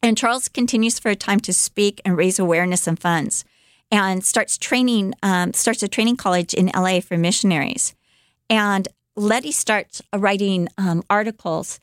And 0.02 0.18
Charles 0.18 0.50
continues 0.50 1.00
for 1.00 1.10
a 1.10 1.16
time 1.16 1.40
to 1.42 1.54
speak 1.54 2.02
and 2.04 2.18
raise 2.18 2.38
awareness 2.38 2.88
and 2.88 3.00
funds 3.00 3.46
and 3.90 4.26
starts 4.26 4.58
training, 4.58 5.14
um, 5.22 5.54
starts 5.54 5.84
a 5.84 5.88
training 5.88 6.18
college 6.18 6.54
in 6.54 6.72
LA 6.76 7.00
for 7.00 7.18
missionaries. 7.18 7.94
And 8.50 8.88
Lettie 9.16 9.52
starts 9.52 10.02
writing 10.14 10.68
um, 10.78 11.04
articles 11.10 11.80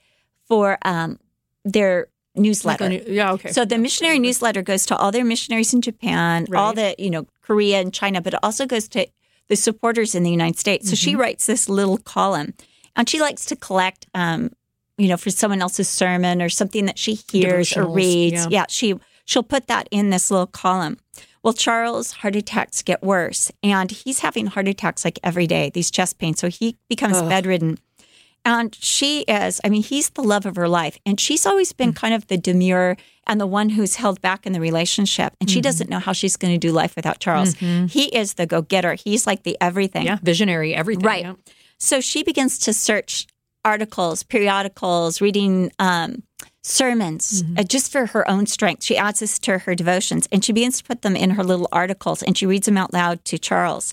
for 0.46 0.78
um, 0.84 1.18
their 1.64 2.08
newsletter. 2.34 2.88
Like 2.88 3.04
yeah, 3.06 3.32
okay. 3.32 3.52
So 3.52 3.64
the 3.64 3.78
missionary 3.78 4.18
newsletter 4.18 4.62
goes 4.62 4.86
to 4.86 4.96
all 4.96 5.12
their 5.12 5.24
missionaries 5.24 5.72
in 5.72 5.82
Japan, 5.82 6.46
all 6.54 6.72
the, 6.72 6.94
you 6.98 7.10
know, 7.10 7.26
Korea 7.42 7.80
and 7.80 7.94
China, 7.94 8.20
but 8.20 8.34
it 8.34 8.40
also 8.42 8.66
goes 8.66 8.88
to 8.88 9.06
the 9.50 9.56
supporters 9.56 10.14
in 10.14 10.22
the 10.22 10.30
United 10.30 10.58
States. 10.58 10.88
So 10.88 10.94
Mm-hmm. 10.94 11.04
she 11.10 11.16
writes 11.16 11.44
this 11.46 11.68
little 11.68 11.98
column 11.98 12.54
and 12.96 13.06
she 13.08 13.20
likes 13.20 13.44
to 13.46 13.56
collect, 13.56 14.06
um, 14.14 14.50
you 14.96 15.08
know, 15.08 15.16
for 15.18 15.30
someone 15.30 15.60
else's 15.60 15.88
sermon 15.88 16.40
or 16.40 16.48
something 16.48 16.86
that 16.86 16.98
she 16.98 17.14
hears 17.30 17.76
or 17.76 17.84
reads. 17.86 18.44
yeah. 18.44 18.48
Yeah, 18.50 18.64
she 18.68 18.94
she'll 19.26 19.42
put 19.42 19.66
that 19.66 19.88
in 19.90 20.08
this 20.10 20.30
little 20.30 20.46
column. 20.46 20.96
Well, 21.42 21.54
Charles' 21.54 22.12
heart 22.12 22.36
attacks 22.36 22.82
get 22.82 23.02
worse, 23.02 23.50
and 23.62 23.90
he's 23.90 24.18
having 24.20 24.46
heart 24.48 24.68
attacks 24.68 25.04
like 25.06 25.18
every 25.24 25.46
day, 25.46 25.70
these 25.70 25.90
chest 25.90 26.18
pains. 26.18 26.38
So 26.38 26.48
he 26.48 26.76
becomes 26.88 27.20
bedridden. 27.22 27.78
And 28.44 28.74
she 28.74 29.20
is, 29.22 29.60
I 29.64 29.68
mean, 29.68 29.82
he's 29.82 30.10
the 30.10 30.22
love 30.22 30.46
of 30.46 30.56
her 30.56 30.68
life. 30.68 30.98
And 31.04 31.20
she's 31.20 31.44
always 31.46 31.72
Mm. 31.72 31.76
been 31.76 31.92
kind 31.92 32.14
of 32.14 32.26
the 32.28 32.38
demure 32.38 32.96
and 33.26 33.38
the 33.40 33.46
one 33.46 33.68
who's 33.70 33.96
held 33.96 34.20
back 34.22 34.46
in 34.46 34.52
the 34.54 34.60
relationship. 34.60 35.34
And 35.40 35.48
Mm-hmm. 35.48 35.54
she 35.54 35.60
doesn't 35.60 35.90
know 35.90 35.98
how 35.98 36.12
she's 36.12 36.36
going 36.36 36.54
to 36.54 36.58
do 36.58 36.72
life 36.72 36.96
without 36.96 37.18
Charles. 37.20 37.54
He 37.54 38.04
is 38.16 38.34
the 38.34 38.46
go 38.46 38.62
getter, 38.62 38.94
he's 38.94 39.26
like 39.26 39.42
the 39.42 39.56
everything. 39.60 40.06
yeah, 40.06 40.18
visionary, 40.22 40.74
everything. 40.74 41.04
Right. 41.04 41.22
yeah. 41.24 41.34
So 41.78 42.00
she 42.00 42.22
begins 42.22 42.58
to 42.60 42.72
search 42.72 43.26
articles, 43.64 44.22
periodicals, 44.22 45.20
reading 45.20 45.70
um, 45.78 46.22
sermons 46.62 47.42
Mm-hmm. 47.42 47.58
uh, 47.58 47.62
just 47.64 47.92
for 47.92 48.06
her 48.06 48.28
own 48.30 48.46
strength. 48.46 48.84
She 48.84 48.96
adds 48.96 49.20
this 49.20 49.38
to 49.40 49.58
her 49.58 49.74
devotions 49.74 50.26
and 50.32 50.44
she 50.44 50.52
begins 50.52 50.78
to 50.78 50.84
put 50.84 51.02
them 51.02 51.16
in 51.16 51.30
her 51.30 51.44
little 51.44 51.68
articles 51.72 52.22
and 52.22 52.36
she 52.36 52.46
reads 52.46 52.66
them 52.66 52.76
out 52.78 52.92
loud 52.92 53.24
to 53.26 53.38
Charles. 53.38 53.92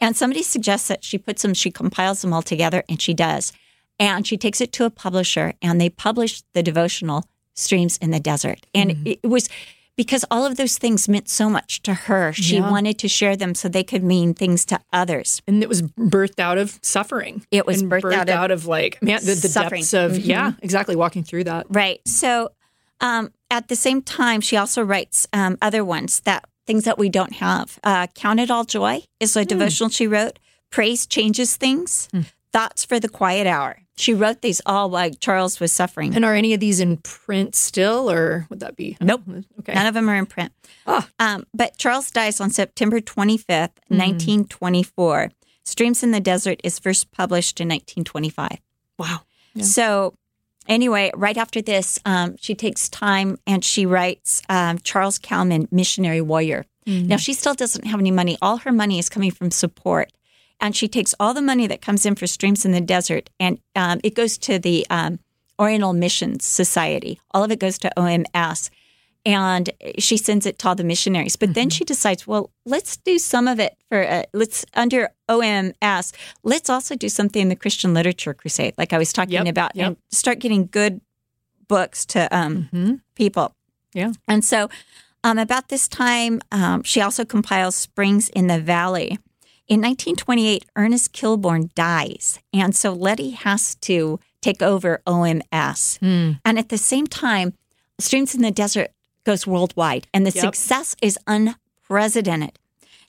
And 0.00 0.14
somebody 0.16 0.42
suggests 0.42 0.88
that 0.88 1.02
she 1.04 1.16
puts 1.18 1.42
them, 1.42 1.54
she 1.54 1.70
compiles 1.70 2.20
them 2.22 2.32
all 2.34 2.42
together 2.42 2.84
and 2.88 3.00
she 3.00 3.14
does. 3.14 3.52
And 3.98 4.26
she 4.26 4.36
takes 4.36 4.60
it 4.60 4.72
to 4.74 4.84
a 4.84 4.90
publisher 4.90 5.54
and 5.62 5.80
they 5.80 5.88
publish 5.90 6.42
the 6.52 6.62
devotional 6.62 7.24
Streams 7.54 7.96
in 7.98 8.10
the 8.10 8.20
Desert. 8.20 8.66
And 8.74 8.90
Mm-hmm. 8.90 9.06
it 9.22 9.28
was 9.28 9.48
because 9.96 10.26
all 10.30 10.44
of 10.44 10.58
those 10.58 10.76
things 10.76 11.08
meant 11.08 11.26
so 11.26 11.48
much 11.48 11.80
to 11.82 11.94
her. 11.94 12.30
She 12.34 12.56
Yeah. 12.56 12.70
wanted 12.70 12.98
to 12.98 13.08
share 13.08 13.34
them 13.34 13.54
so 13.54 13.66
they 13.68 13.82
could 13.82 14.02
mean 14.04 14.34
things 14.34 14.66
to 14.66 14.78
others. 14.92 15.40
And 15.46 15.62
it 15.62 15.70
was 15.70 15.80
birthed 15.80 16.38
out 16.38 16.58
of 16.58 16.78
suffering. 16.82 17.46
It 17.50 17.64
was 17.66 17.80
And 17.80 17.90
birthed 17.90 18.28
out 18.28 18.50
of 18.50 18.66
like 18.66 19.00
man, 19.02 19.20
the, 19.24 19.34
the 19.34 19.48
suffering. 19.48 19.80
depths 19.80 19.94
of 19.94 20.12
Mhm. 20.12 20.26
yeah, 20.26 20.52
exactly. 20.60 20.96
Walking 20.96 21.24
through 21.24 21.44
that. 21.44 21.64
Right. 21.70 22.00
So 22.06 22.50
um, 23.00 23.32
at 23.50 23.68
the 23.68 23.76
same 23.76 24.02
time, 24.02 24.40
she 24.42 24.56
also 24.58 24.82
writes 24.82 25.26
um, 25.32 25.56
other 25.62 25.82
ones 25.84 26.20
that 26.20 26.44
things 26.66 26.84
that 26.84 26.98
we 26.98 27.08
don't 27.08 27.34
have. 27.34 27.78
Uh, 27.84 28.06
Count 28.14 28.40
it 28.40 28.50
all 28.50 28.64
joy 28.64 29.02
is 29.20 29.34
a 29.36 29.44
devotional 29.46 29.88
she 29.88 30.06
wrote. 30.06 30.38
Praise 30.70 31.06
changes 31.06 31.56
things. 31.56 32.08
Thoughts 32.56 32.84
for 32.86 32.98
the 32.98 33.08
quiet 33.08 33.46
hour. 33.46 33.78
She 33.98 34.14
wrote 34.14 34.40
these 34.42 34.60
all 34.66 34.88
while 34.90 35.10
Charles 35.10 35.60
was 35.60 35.72
suffering. 35.72 36.14
And 36.14 36.24
are 36.24 36.34
any 36.34 36.54
of 36.54 36.60
these 36.60 36.80
in 36.80 36.96
print 36.98 37.54
still, 37.54 38.10
or 38.10 38.46
would 38.50 38.60
that 38.60 38.76
be? 38.76 38.96
Nope. 39.00 39.22
Okay. 39.60 39.74
None 39.74 39.86
of 39.86 39.94
them 39.94 40.08
are 40.08 40.16
in 40.16 40.26
print. 40.26 40.52
Ah. 40.86 41.08
Um, 41.18 41.44
but 41.52 41.76
Charles 41.78 42.10
dies 42.10 42.40
on 42.40 42.50
September 42.50 43.00
25th, 43.00 43.76
Mm-hmm. 43.90 43.98
1924. 43.98 45.30
Streams 45.64 46.02
in 46.02 46.12
the 46.12 46.20
Desert 46.20 46.60
is 46.64 46.78
first 46.78 47.10
published 47.12 47.60
in 47.60 47.68
1925. 47.68 48.58
wow. 48.98 49.20
Yeah. 49.54 49.62
So, 49.64 50.14
anyway, 50.68 51.10
right 51.14 51.36
after 51.38 51.60
this, 51.62 51.98
um, 52.04 52.36
she 52.38 52.54
takes 52.54 52.88
time 52.90 53.38
and 53.46 53.64
she 53.64 53.84
writes 53.86 54.42
um, 54.48 54.78
Charles 54.80 55.18
Cowman, 55.18 55.68
Missionary 55.70 56.20
Warrior. 56.20 56.64
Mm-hmm. 56.86 57.08
Now, 57.08 57.16
she 57.16 57.32
still 57.34 57.54
doesn't 57.54 57.86
have 57.86 57.98
any 58.00 58.10
money. 58.10 58.36
All 58.42 58.58
her 58.58 58.72
money 58.72 58.98
is 58.98 59.08
coming 59.08 59.30
from 59.30 59.50
support. 59.50 60.12
And 60.60 60.74
she 60.74 60.88
takes 60.88 61.14
all 61.20 61.34
the 61.34 61.42
money 61.42 61.66
that 61.66 61.82
comes 61.82 62.06
in 62.06 62.14
for 62.14 62.26
Streams 62.26 62.64
in 62.64 62.72
the 62.72 62.80
Desert 62.80 63.30
and 63.38 63.58
um, 63.74 64.00
it 64.02 64.14
goes 64.14 64.38
to 64.38 64.58
the 64.58 64.86
um, 64.90 65.18
Oriental 65.58 65.92
Missions 65.92 66.44
Society. 66.44 67.20
All 67.32 67.44
of 67.44 67.50
it 67.50 67.58
goes 67.60 67.78
to 67.78 67.90
OMS. 67.96 68.70
And 69.24 69.70
she 69.98 70.16
sends 70.16 70.46
it 70.46 70.56
to 70.60 70.68
all 70.68 70.76
the 70.76 70.84
missionaries. 70.84 71.34
But 71.34 71.54
then 71.54 71.68
she 71.68 71.84
decides, 71.84 72.28
well, 72.28 72.50
let's 72.64 72.96
do 72.96 73.18
some 73.18 73.48
of 73.48 73.58
it 73.58 73.76
for, 73.88 74.06
uh, 74.08 74.22
let's, 74.32 74.64
under 74.74 75.08
OMS, 75.28 76.12
let's 76.44 76.70
also 76.70 76.94
do 76.94 77.08
something 77.08 77.42
in 77.42 77.48
the 77.48 77.56
Christian 77.56 77.92
Literature 77.92 78.34
Crusade, 78.34 78.74
like 78.78 78.92
I 78.92 78.98
was 78.98 79.12
talking 79.12 79.32
Yep, 79.34 79.46
about, 79.48 79.74
yep. 79.74 79.86
and 79.88 79.96
start 80.12 80.38
getting 80.38 80.66
good 80.70 81.00
books 81.66 82.06
to 82.06 82.28
um, 82.36 82.68
Mhm. 82.72 83.00
people. 83.16 83.52
Yeah. 83.92 84.12
And 84.28 84.44
so, 84.44 84.70
um, 85.24 85.38
about 85.38 85.70
this 85.70 85.88
time, 85.88 86.40
um, 86.52 86.84
she 86.84 87.00
also 87.00 87.24
compiles 87.24 87.74
Springs 87.74 88.28
in 88.28 88.46
the 88.46 88.60
Valley. 88.60 89.18
In 89.68 89.80
1928, 89.80 90.64
Ernest 90.76 91.12
Kilbourne 91.12 91.74
dies. 91.74 92.38
And 92.52 92.74
so 92.74 92.92
Lettie 92.92 93.30
has 93.30 93.74
to 93.76 94.20
take 94.40 94.62
over 94.62 95.02
OMS. 95.06 95.98
Hmm. 95.98 96.32
And 96.44 96.58
at 96.58 96.68
the 96.68 96.78
same 96.78 97.06
time, 97.08 97.54
Streams 97.98 98.34
in 98.34 98.42
the 98.42 98.50
Desert 98.52 98.90
goes 99.24 99.46
worldwide, 99.46 100.06
and 100.14 100.24
the 100.24 100.30
Yep. 100.30 100.44
success 100.54 100.94
is 101.02 101.18
unprecedented. 101.26 102.58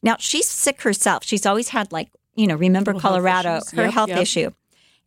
Now, 0.01 0.15
she's 0.19 0.47
sick 0.49 0.81
herself. 0.81 1.23
She's 1.23 1.45
always 1.45 1.69
had, 1.69 1.91
like, 1.91 2.09
you 2.35 2.47
know, 2.47 2.55
remember 2.55 2.93
Little 2.93 3.09
Colorado, 3.09 3.57
issues. 3.57 3.71
her 3.71 3.83
Yep, 3.83 3.93
health 3.93 4.09
yep. 4.09 4.19
issue. 4.19 4.51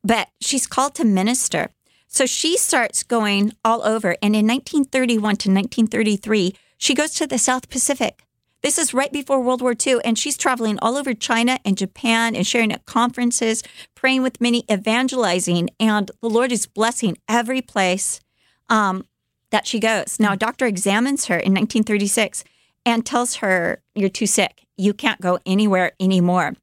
But 0.04 0.28
she's 0.40 0.66
called 0.66 0.94
to 0.96 1.04
minister. 1.04 1.70
So 2.06 2.26
she 2.26 2.56
starts 2.56 3.02
going 3.02 3.52
all 3.64 3.82
over. 3.84 4.16
And 4.22 4.34
in 4.36 4.46
1931 4.46 5.36
to 5.36 5.48
1933, 5.50 6.54
she 6.76 6.94
goes 6.94 7.12
to 7.14 7.26
the 7.26 7.38
South 7.38 7.68
Pacific. 7.70 8.24
This 8.62 8.76
is 8.76 8.92
right 8.92 9.12
before 9.12 9.40
World 9.40 9.62
War 9.62 9.74
II. 9.74 9.98
And 10.04 10.18
she's 10.18 10.36
traveling 10.36 10.78
all 10.80 10.96
over 10.96 11.14
China 11.14 11.58
and 11.64 11.78
Japan 11.78 12.36
and 12.36 12.46
sharing 12.46 12.72
at 12.72 12.84
conferences, 12.84 13.62
praying 13.94 14.22
with 14.22 14.40
many, 14.40 14.64
evangelizing. 14.70 15.70
And 15.78 16.10
the 16.20 16.28
Lord 16.28 16.52
is 16.52 16.66
blessing 16.66 17.16
every 17.28 17.62
place 17.62 18.20
um, 18.68 19.06
that 19.50 19.66
she 19.66 19.80
goes. 19.80 20.20
Now, 20.20 20.34
a 20.34 20.36
doctor 20.36 20.66
examines 20.66 21.26
her 21.26 21.36
in 21.36 21.52
1936 21.52 22.44
and 22.84 23.04
tells 23.04 23.36
her, 23.36 23.82
You're 23.94 24.08
too 24.08 24.26
sick. 24.26 24.66
You 24.76 24.94
can't 24.94 25.20
go 25.20 25.38
anywhere 25.46 25.92
anymore. 25.98 26.54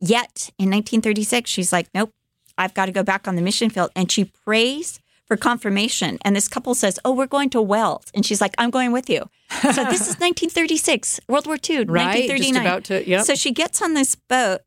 Yet 0.00 0.50
in 0.58 0.70
1936, 0.70 1.50
she's 1.50 1.72
like, 1.72 1.88
Nope, 1.94 2.12
I've 2.56 2.74
got 2.74 2.86
to 2.86 2.92
go 2.92 3.02
back 3.02 3.28
on 3.28 3.36
the 3.36 3.42
mission 3.42 3.70
field. 3.70 3.90
And 3.94 4.10
she 4.10 4.24
prays 4.24 5.00
for 5.32 5.36
confirmation. 5.38 6.18
And 6.26 6.36
this 6.36 6.46
couple 6.46 6.74
says, 6.74 6.98
Oh, 7.06 7.12
we're 7.14 7.26
going 7.26 7.48
to 7.50 7.62
Wales. 7.62 8.04
And 8.14 8.26
she's 8.26 8.42
like, 8.42 8.54
I'm 8.58 8.70
going 8.70 8.92
with 8.92 9.08
you. 9.08 9.30
So 9.62 9.68
this 9.92 10.02
is 10.02 10.18
1936, 10.20 11.20
World 11.26 11.46
War 11.46 11.56
II, 11.56 11.84
Right, 11.84 12.28
just 12.28 12.50
about 12.60 12.84
to- 12.84 13.08
yep. 13.08 13.24
So 13.24 13.34
she 13.34 13.50
gets 13.50 13.80
on 13.80 13.94
this 13.94 14.14
boat 14.14 14.60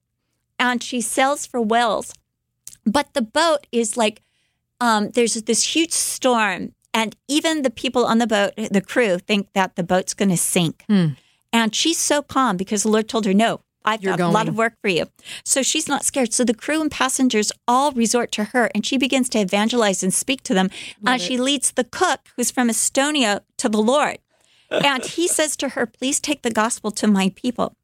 and 0.58 0.82
she 0.82 1.02
sails 1.02 1.46
for 1.46 1.62
Wales. 1.62 2.14
But 2.84 3.14
the 3.14 3.22
boat 3.22 3.68
is 3.72 3.96
like, 3.96 4.24
um, 4.82 5.12
there's 5.12 5.36
this 5.44 5.76
huge 5.76 5.92
storm. 5.92 6.74
And 6.96 7.16
even 7.28 7.62
the 7.62 7.70
people 7.70 8.06
on 8.06 8.18
the 8.18 8.28
boat, 8.28 8.54
the 8.72 8.82
crew, 8.82 9.20
think 9.20 9.50
that 9.54 9.76
the 9.76 9.84
boat's 9.84 10.16
going 10.16 10.30
to 10.30 10.38
sink. 10.38 10.84
Hmm. 10.88 11.10
And 11.54 11.76
she's 11.76 12.00
so 12.00 12.24
calm 12.24 12.58
because 12.58 12.82
the 12.84 12.90
Lord 12.90 13.08
told 13.08 13.26
her, 13.26 13.34
no, 13.36 13.62
I've 13.86 14.04
You're 14.04 14.18
got 14.18 14.30
a 14.30 14.30
lot 14.30 14.48
of 14.48 14.58
work 14.58 14.74
for 14.82 14.88
you. 14.90 15.06
So 15.44 15.62
she's 15.62 15.88
not 15.88 16.04
scared. 16.06 16.34
So 16.34 16.44
the 16.44 16.54
crew 16.54 16.82
and 16.82 16.92
passengers 16.92 17.52
all 17.68 17.92
resort 17.92 18.32
to 18.34 18.46
her 18.46 18.70
and 18.74 18.86
she 18.86 18.98
begins 18.98 19.30
to 19.30 19.40
evangelize 19.40 20.04
and 20.04 20.14
speak 20.14 20.42
to 20.44 20.54
them. 20.54 20.70
Uh, 21.06 21.18
she 21.18 21.38
leads 21.38 21.72
the 21.72 21.84
cook, 21.84 22.22
who's 22.36 22.52
from 22.52 22.70
Estonia, 22.70 23.42
to 23.58 23.70
the 23.70 23.82
Lord. 23.82 24.18
And 24.72 25.06
he 25.06 25.28
says 25.38 25.56
to 25.58 25.70
her, 25.70 25.86
please 25.86 26.20
take 26.20 26.42
the 26.42 26.52
gospel 26.52 26.92
to 26.92 27.08
my 27.08 27.32
people. 27.36 27.76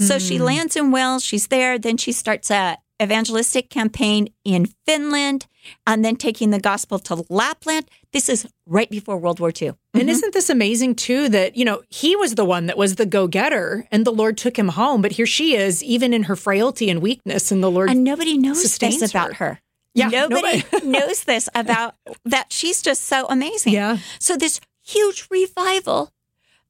So 0.00 0.14
Hmm. 0.14 0.24
she 0.24 0.38
lands 0.38 0.76
in 0.76 0.92
Wales. 0.92 1.24
She's 1.24 1.48
there. 1.48 1.78
Then 1.78 1.96
she 1.96 2.12
starts 2.12 2.50
a 2.50 2.78
evangelistic 3.00 3.70
campaign 3.70 4.28
in 4.44 4.66
Finland 4.86 5.46
and 5.86 6.04
then 6.04 6.16
taking 6.16 6.50
the 6.50 6.60
gospel 6.60 6.98
to 7.00 7.24
Lapland. 7.28 7.86
This 8.12 8.28
is 8.28 8.46
right 8.66 8.88
before 8.88 9.18
World 9.18 9.38
War 9.38 9.52
II. 9.60 9.74
And 9.92 10.08
isn't 10.08 10.32
this 10.32 10.48
amazing 10.48 10.94
too 10.94 11.28
that, 11.28 11.56
you 11.56 11.64
know, 11.64 11.82
he 11.90 12.16
was 12.16 12.36
the 12.36 12.44
one 12.44 12.66
that 12.66 12.78
was 12.78 12.94
the 12.94 13.04
go 13.04 13.26
getter 13.26 13.86
and 13.90 14.06
the 14.06 14.12
Lord 14.12 14.38
took 14.38 14.58
him 14.58 14.68
home. 14.68 15.02
But 15.02 15.12
here 15.12 15.26
she 15.26 15.54
is, 15.54 15.82
even 15.84 16.14
in 16.14 16.22
her 16.24 16.36
frailty 16.36 16.88
and 16.88 17.02
weakness, 17.02 17.52
and 17.52 17.62
the 17.62 17.70
Lord. 17.70 17.90
And 17.90 18.04
nobody 18.04 18.38
knows 18.38 18.62
sustains 18.62 19.00
this 19.00 19.10
about 19.10 19.34
her. 19.34 19.46
her. 19.46 19.60
Yeah, 19.94 20.08
nobody 20.08 20.64
nobody. 20.72 20.86
knows 20.98 21.24
this 21.24 21.48
about 21.54 21.96
that. 22.24 22.52
She's 22.52 22.80
just 22.82 23.04
so 23.04 23.26
amazing. 23.28 23.72
Yeah. 23.72 23.98
So 24.18 24.36
this 24.36 24.60
huge 24.82 25.26
revival, 25.30 26.12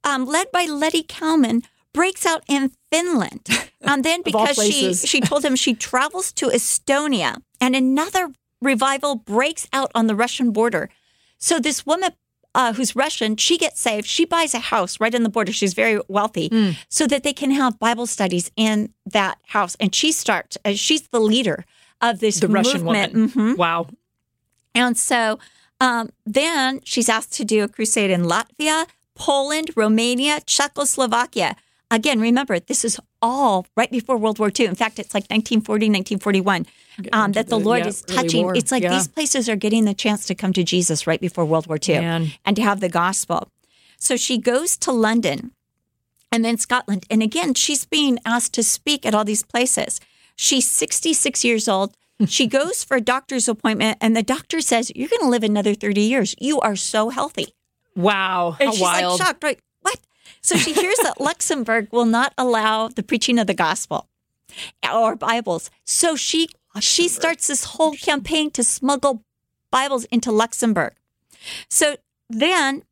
um, 0.02 0.24
led 0.24 0.50
by 0.50 0.64
Lettie 0.64 1.04
Cowman, 1.06 1.62
breaks 1.92 2.24
out 2.24 2.42
in 2.48 2.72
Finland, 2.90 3.48
and 3.82 4.04
then 4.04 4.22
because 4.22 4.56
she 4.56 4.94
she 4.94 5.20
told 5.20 5.44
him 5.44 5.56
she 5.56 5.74
travels 5.74 6.32
to 6.32 6.46
Estonia, 6.46 7.42
and 7.60 7.76
another 7.76 8.32
revival 8.62 9.16
breaks 9.16 9.68
out 9.72 9.90
on 9.94 10.06
the 10.06 10.14
Russian 10.14 10.52
border. 10.52 10.88
So 11.38 11.58
this 11.58 11.84
woman. 11.86 12.10
Uh, 12.54 12.72
who's 12.72 12.96
Russian? 12.96 13.36
She 13.36 13.56
gets 13.58 13.78
saved. 13.78 14.06
She 14.06 14.24
buys 14.24 14.54
a 14.54 14.58
house 14.58 14.98
right 14.98 15.14
on 15.14 15.22
the 15.22 15.28
border. 15.28 15.52
She's 15.52 15.74
very 15.74 16.00
wealthy, 16.08 16.48
Hmm. 16.48 16.70
so 16.88 17.06
that 17.06 17.22
they 17.22 17.32
can 17.34 17.50
have 17.52 17.78
Bible 17.78 18.06
studies 18.06 18.50
in 18.56 18.88
that 19.12 19.36
house. 19.48 19.76
And 19.78 19.94
she 19.94 20.10
starts. 20.12 20.56
Uh, 20.64 20.72
she's 20.72 21.02
the 21.12 21.20
leader 21.20 21.64
of 22.00 22.18
this 22.20 22.40
the 22.40 22.48
Russian 22.48 22.82
movement. 22.82 23.12
woman. 23.12 23.28
Mhm. 23.30 23.56
Wow. 23.58 23.86
And 24.74 24.96
so 24.98 25.38
um, 25.78 26.08
then 26.26 26.80
she's 26.84 27.08
asked 27.08 27.34
to 27.34 27.44
do 27.44 27.62
a 27.62 27.68
crusade 27.68 28.10
in 28.10 28.22
Latvia, 28.24 28.86
Poland, 29.14 29.70
Romania, 29.76 30.40
Czechoslovakia. 30.46 31.54
Again, 31.90 32.20
remember, 32.20 32.60
this 32.60 32.84
is 32.84 33.00
all 33.22 33.66
right 33.76 33.90
before 33.90 34.16
World 34.18 34.38
War 34.38 34.50
II. 34.58 34.66
In 34.66 34.74
fact, 34.74 34.98
it's 34.98 35.14
like 35.14 35.24
1940, 35.24 35.86
1941 35.86 36.66
um, 37.12 37.32
that 37.32 37.46
the 37.48 37.58
the- 37.58 37.64
Lord 37.64 37.80
yeah, 37.80 37.86
is 37.88 38.02
touching. 38.02 38.42
war. 38.44 38.54
It's 38.56 38.70
like 38.70 38.82
Yeah. 38.82 38.90
these 38.90 39.08
places 39.08 39.48
are 39.48 39.56
getting 39.56 39.84
the 39.86 39.94
chance 39.94 40.26
to 40.26 40.34
come 40.34 40.52
to 40.52 40.62
Jesus 40.62 41.06
right 41.06 41.20
before 41.20 41.44
World 41.46 41.66
War 41.66 41.78
II 41.82 42.00
Man. 42.00 42.32
and 42.44 42.56
to 42.56 42.62
have 42.62 42.80
the 42.80 42.88
gospel. 42.90 43.48
So 43.98 44.16
she 44.16 44.36
goes 44.38 44.76
to 44.78 44.92
London 44.92 45.52
and 46.30 46.44
then 46.44 46.58
Scotland. 46.58 47.06
And 47.10 47.22
again, 47.22 47.54
she's 47.54 47.86
being 47.86 48.18
asked 48.26 48.52
to 48.54 48.62
speak 48.62 49.06
at 49.06 49.14
all 49.14 49.24
these 49.24 49.42
places. 49.42 49.98
She's 50.36 50.68
66 50.70 51.42
years 51.44 51.68
old. 51.68 51.94
She 52.26 52.48
goes 52.48 52.82
for 52.82 52.96
a 52.96 53.00
doctor's 53.00 53.46
appointment, 53.48 53.96
and 54.00 54.16
the 54.16 54.24
doctor 54.24 54.60
says, 54.60 54.90
You're 54.96 55.08
going 55.08 55.20
to 55.22 55.28
live 55.28 55.44
another 55.44 55.72
30 55.72 56.00
years. 56.00 56.34
You 56.40 56.58
are 56.60 56.74
so 56.74 57.10
healthy. 57.10 57.54
Wow. 57.94 58.56
And 58.58 58.66
How 58.68 58.72
she's 58.72 58.80
wild. 58.82 59.18
like 59.20 59.26
shocked, 59.28 59.44
right? 59.44 59.58
What? 59.82 60.00
So 60.48 60.56
she 60.56 60.72
hears 60.72 60.96
that 61.02 61.20
Luxembourg 61.20 61.88
will 61.92 62.06
not 62.06 62.32
allow 62.38 62.88
the 62.88 63.02
preaching 63.02 63.38
of 63.38 63.46
the 63.46 63.52
gospel 63.52 64.08
or 64.82 65.14
Bibles. 65.14 65.70
So 65.84 66.16
she 66.16 66.48
she 66.80 67.06
starts 67.06 67.48
this 67.48 67.64
whole 67.64 67.92
campaign 67.92 68.50
to 68.52 68.64
smuggle 68.64 69.24
Bibles 69.70 70.04
into 70.06 70.32
Luxembourg. 70.32 70.94
So 71.68 71.96
then, 72.30 72.84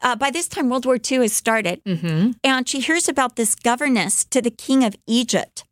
uh, 0.00 0.16
by 0.16 0.30
this 0.30 0.48
time, 0.48 0.70
World 0.70 0.86
War 0.86 0.96
II 0.96 1.18
has 1.18 1.34
started, 1.34 1.82
hmm 1.84 2.30
and 2.42 2.66
she 2.66 2.80
hears 2.80 3.10
about 3.10 3.36
this 3.36 3.54
governess 3.54 4.24
to 4.32 4.40
the 4.40 4.50
king 4.66 4.82
of 4.82 4.96
Egypt. 5.06 5.64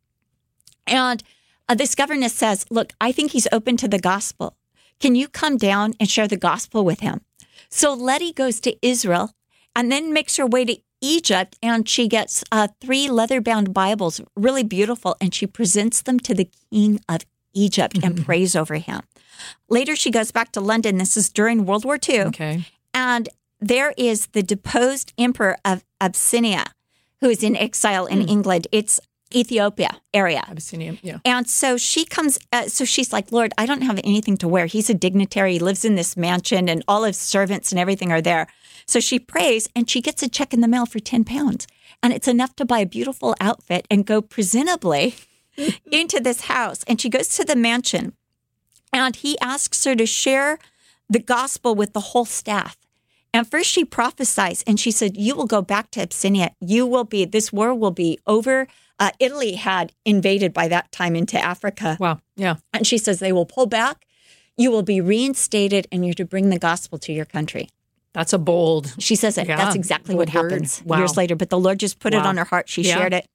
And 0.85 1.23
uh, 1.67 1.73
this 1.73 1.95
governess 1.95 2.35
says, 2.35 2.67
Look, 2.69 2.93
I 3.01 3.11
think 3.11 3.31
he's 3.31 3.47
open 3.51 3.77
to 3.77 3.87
the 3.87 3.97
gospel. 4.13 4.57
Can 4.99 5.15
you 5.15 5.27
come 5.27 5.57
down 5.57 5.95
and 5.99 6.07
share 6.07 6.27
the 6.27 6.37
gospel 6.37 6.85
with 6.85 6.99
him? 6.99 7.21
So 7.69 7.95
Lettie 7.95 8.31
goes 8.31 8.59
to 8.59 8.77
Israel 8.85 9.31
and 9.75 9.91
then 9.91 10.13
makes 10.13 10.37
her 10.37 10.45
way 10.45 10.65
to 10.65 10.77
Egypt, 11.01 11.57
and 11.61 11.87
she 11.89 12.07
gets 12.07 12.43
uh, 12.51 12.67
three 12.79 13.09
leather 13.09 13.41
bound 13.41 13.73
Bibles, 13.73 14.21
really 14.35 14.63
beautiful, 14.63 15.15
and 15.19 15.33
she 15.33 15.47
presents 15.47 16.01
them 16.01 16.19
to 16.19 16.33
the 16.33 16.49
king 16.71 16.99
of 17.09 17.25
Egypt 17.53 17.99
and 18.03 18.23
prays 18.25 18.55
over 18.55 18.75
him. 18.75 19.01
Later, 19.69 19.95
she 19.95 20.11
goes 20.11 20.31
back 20.31 20.51
to 20.53 20.61
London. 20.61 20.97
This 20.97 21.17
is 21.17 21.29
during 21.29 21.65
World 21.65 21.83
War 21.83 21.97
II. 22.07 22.21
Okay. 22.21 22.65
And 22.93 23.29
there 23.59 23.93
is 23.97 24.27
the 24.27 24.43
deposed 24.43 25.13
emperor 25.17 25.57
of 25.65 25.83
Abyssinia, 25.99 26.65
who 27.19 27.29
is 27.29 27.43
in 27.43 27.55
exile 27.55 28.05
in 28.05 28.27
England. 28.27 28.67
It's 28.71 28.99
Ethiopia 29.33 29.97
area. 30.13 30.43
Abyssinia. 30.49 30.97
Yeah. 31.01 31.19
And 31.23 31.47
so 31.47 31.77
she 31.77 32.05
comes, 32.05 32.37
uh, 32.51 32.67
so 32.67 32.85
she's 32.85 33.13
like, 33.13 33.31
Lord, 33.31 33.53
I 33.57 33.65
don't 33.65 33.81
have 33.81 33.99
anything 34.03 34.37
to 34.37 34.47
wear. 34.47 34.65
He's 34.65 34.89
a 34.89 34.93
dignitary. 34.93 35.53
He 35.53 35.59
lives 35.59 35.85
in 35.85 35.95
this 35.95 36.17
mansion, 36.17 36.67
and 36.69 36.83
all 36.87 37.03
his 37.03 37.17
servants 37.17 37.71
and 37.71 37.79
everything 37.79 38.11
are 38.11 38.21
there. 38.21 38.47
So 38.91 38.99
she 38.99 39.19
prays, 39.19 39.69
and 39.73 39.89
she 39.89 40.01
gets 40.01 40.21
a 40.21 40.27
check 40.27 40.53
in 40.53 40.59
the 40.59 40.67
mail 40.67 40.85
for 40.85 40.99
10 40.99 41.23
pounds. 41.23 41.65
And 42.03 42.11
it's 42.11 42.27
enough 42.27 42.57
to 42.57 42.65
buy 42.65 42.79
a 42.79 42.85
beautiful 42.85 43.37
outfit 43.39 43.87
and 43.89 44.05
go 44.05 44.21
presentably 44.21 45.15
into 45.93 46.19
this 46.19 46.41
house. 46.41 46.83
And 46.87 46.99
she 46.99 47.07
goes 47.07 47.29
to 47.37 47.45
the 47.45 47.55
mansion, 47.55 48.17
and 48.91 49.15
he 49.15 49.39
asks 49.39 49.85
her 49.85 49.95
to 49.95 50.05
share 50.05 50.59
the 51.09 51.19
gospel 51.19 51.73
with 51.73 51.93
the 51.93 52.11
whole 52.11 52.25
staff. 52.25 52.75
And 53.33 53.49
first 53.49 53.69
she 53.69 53.85
prophesies 53.85 54.61
and 54.67 54.77
she 54.77 54.91
said, 54.91 55.15
You 55.15 55.37
will 55.37 55.45
go 55.45 55.61
back 55.61 55.91
to 55.91 56.01
Abyssinia. 56.01 56.51
You 56.59 56.85
will 56.85 57.05
be, 57.05 57.23
this 57.23 57.53
war 57.53 57.73
will 57.73 57.91
be 57.91 58.19
over. 58.27 58.67
Uh, 58.99 59.11
Italy 59.21 59.53
had 59.53 59.93
invaded 60.03 60.51
by 60.51 60.67
that 60.67 60.91
time 60.91 61.15
into 61.15 61.39
Africa. 61.39 61.95
Wow. 61.97 62.19
Yeah. 62.35 62.57
And 62.73 62.85
she 62.85 62.97
says, 62.97 63.19
They 63.19 63.31
will 63.31 63.45
pull 63.45 63.67
back. 63.67 64.05
You 64.57 64.69
will 64.69 64.83
be 64.83 64.99
reinstated 64.99 65.87
and 65.93 66.05
you're 66.05 66.13
to 66.15 66.25
bring 66.25 66.49
the 66.49 66.59
gospel 66.59 66.97
to 66.97 67.13
your 67.13 67.23
country. 67.23 67.69
That's 68.13 68.33
a 68.33 68.37
bold. 68.37 68.93
She 68.99 69.15
says 69.15 69.37
it. 69.37 69.47
Yeah, 69.47 69.55
That's 69.55 69.75
exactly 69.75 70.15
what 70.15 70.27
word. 70.33 70.51
happens 70.51 70.81
Wow. 70.85 70.97
years 70.97 71.15
later. 71.15 71.35
But 71.35 71.49
the 71.49 71.59
Lord 71.59 71.79
just 71.79 71.99
put 71.99 72.13
it 72.13 72.21
on 72.25 72.35
her 72.37 72.43
heart. 72.45 72.67
She 72.67 72.81
Yeah. 72.81 72.95
shared 72.97 73.13
it. 73.13 73.25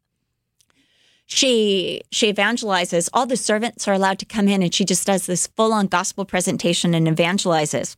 She 1.26 2.02
she 2.12 2.32
evangelizes. 2.32 3.08
All 3.12 3.26
the 3.26 3.36
servants 3.36 3.88
are 3.88 3.94
allowed 3.94 4.18
to 4.20 4.24
come 4.26 4.48
in, 4.48 4.62
and 4.62 4.72
she 4.72 4.84
just 4.84 5.06
does 5.06 5.26
this 5.26 5.48
full 5.48 5.72
on 5.72 5.86
gospel 5.88 6.24
presentation 6.24 6.94
and 6.94 7.06
evangelizes. 7.08 7.96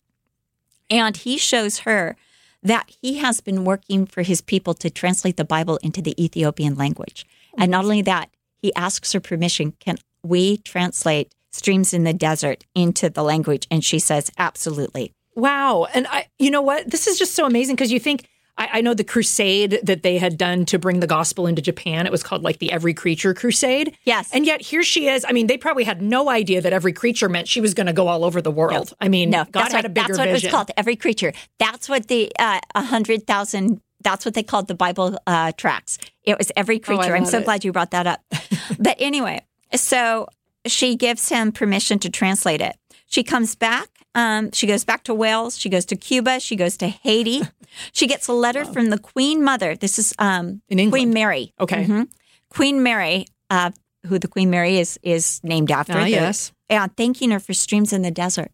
And 0.89 1.17
he 1.17 1.37
shows 1.37 1.81
her 1.81 2.17
that 2.63 2.91
he 3.03 3.19
has 3.19 3.41
been 3.41 3.65
working 3.65 4.07
for 4.07 4.23
his 4.23 4.41
people 4.41 4.73
to 4.75 4.89
translate 4.89 5.37
the 5.37 5.45
Bible 5.45 5.77
into 5.83 6.01
the 6.01 6.15
Ethiopian 6.23 6.75
language. 6.77 7.27
And 7.59 7.71
not 7.71 7.85
only 7.85 8.03
that, 8.03 8.31
he 8.57 8.75
asks 8.75 9.13
her 9.13 9.21
permission 9.21 9.75
can 9.79 9.99
we 10.23 10.57
translate 10.59 11.35
streams 11.51 11.93
in 11.93 12.05
the 12.05 12.15
desert 12.15 12.65
into 12.75 13.11
the 13.11 13.23
language? 13.23 13.67
And 13.71 13.85
she 13.85 13.99
says, 13.99 14.31
absolutely. 14.39 15.13
Wow. 15.39 15.87
And 15.95 16.07
I, 16.09 16.27
you 16.39 16.51
know 16.51 16.63
what? 16.63 16.91
This 16.91 17.07
is 17.07 17.17
just 17.17 17.35
so 17.37 17.47
amazing 17.47 17.77
because 17.77 17.93
you 17.93 18.01
think, 18.01 18.27
I, 18.57 18.69
I, 18.73 18.81
know 18.81 18.93
the 18.93 19.05
crusade 19.05 19.79
that 19.85 20.03
they 20.03 20.19
had 20.19 20.37
done 20.37 20.65
to 20.67 20.81
bring 20.81 20.99
the 20.99 21.07
gospel 21.07 21.47
into 21.47 21.63
Japan. 21.63 22.07
It 22.07 22.11
was 22.11 22.25
called 22.25 22.43
like 22.43 22.59
the 22.59 22.73
Every 22.73 22.93
Creature 22.93 23.35
Crusade. 23.35 23.97
Yes. 24.03 24.31
And 24.33 24.45
yet 24.45 24.61
here 24.61 24.83
she 24.83 25.07
is. 25.07 25.25
I 25.29 25.31
mean, 25.31 25.47
they 25.47 25.57
probably 25.57 25.85
had 25.85 26.03
no 26.03 26.29
idea 26.29 26.61
that 26.61 26.73
every 26.73 26.93
creature 26.93 27.29
meant 27.29 27.47
she 27.47 27.61
was 27.61 27.73
going 27.73 27.87
to 27.87 27.93
go 27.93 28.09
all 28.09 28.25
over 28.25 28.43
the 28.43 28.51
world. 28.51 28.91
No. 28.91 28.97
I 29.01 29.09
mean, 29.09 29.31
no, 29.31 29.45
God 29.45 29.71
had 29.71 29.75
what, 29.75 29.85
a 29.85 29.89
bigger 29.89 30.09
That's 30.09 30.19
what 30.19 30.29
vision. 30.29 30.49
it 30.49 30.49
was 30.49 30.51
called, 30.51 30.71
Every 30.77 30.97
Creature. 30.97 31.35
That's 31.61 31.89
what 31.89 32.09
the 32.09 32.33
uh, 32.39 32.59
100,000 32.75 33.81
that's 34.01 34.25
what 34.25 34.35
they 34.35 34.45
called 34.45 34.69
the 34.69 34.77
Bible 34.77 35.19
uh, 35.27 35.53
tracts. 35.57 35.99
It 36.23 36.39
was 36.39 36.53
every 36.55 36.79
creature. 36.79 37.13
Oh, 37.13 37.17
I'm 37.17 37.25
so 37.25 37.39
it. 37.39 37.45
glad 37.45 37.65
you 37.65 37.73
brought 37.73 37.91
that 37.91 38.07
up. 38.07 38.21
but 38.79 38.97
anyway, 38.99 39.45
so 39.75 40.29
she 40.67 40.95
gives 40.95 41.29
him 41.29 41.51
permission 41.51 41.99
to 42.01 42.11
translate 42.11 42.61
it. 42.61 42.77
She 43.07 43.25
comes 43.25 43.57
back. 43.57 43.89
Um, 44.15 44.51
she 44.53 44.67
goes 44.67 44.85
back 44.85 45.05
to 45.05 45.15
Wales. 45.15 45.59
She 45.59 45.69
goes 45.69 45.85
to 45.87 45.97
Cuba. 45.97 46.41
She 46.41 46.57
goes 46.57 46.77
to 46.79 46.89
Haiti. 46.89 47.43
she 47.93 48.07
gets 48.07 48.29
a 48.29 48.33
letter 48.33 48.65
wow. 48.65 48.73
from 48.73 48.91
the 48.91 48.99
Queen 48.99 49.45
Mother. 49.45 49.77
This 49.77 49.99
is 49.99 50.15
um, 50.19 50.63
Queen 50.71 51.13
Mary. 51.13 51.53
Okay, 51.61 51.85
mm-hmm. 51.85 52.03
Queen 52.51 52.83
Mary, 52.83 53.27
uh, 53.51 53.71
who 54.07 54.19
the 54.19 54.29
Queen 54.29 54.51
Mary 54.51 54.79
is 54.79 54.99
is 55.03 55.41
named 55.43 55.71
after. 55.71 55.93
Ah, 55.93 56.05
the, 56.05 56.11
yes, 56.11 56.53
and 56.69 56.97
thanking 56.97 57.31
her 57.31 57.41
for 57.41 57.53
streams 57.53 57.93
in 57.93 58.03
the 58.03 58.11
desert. 58.11 58.51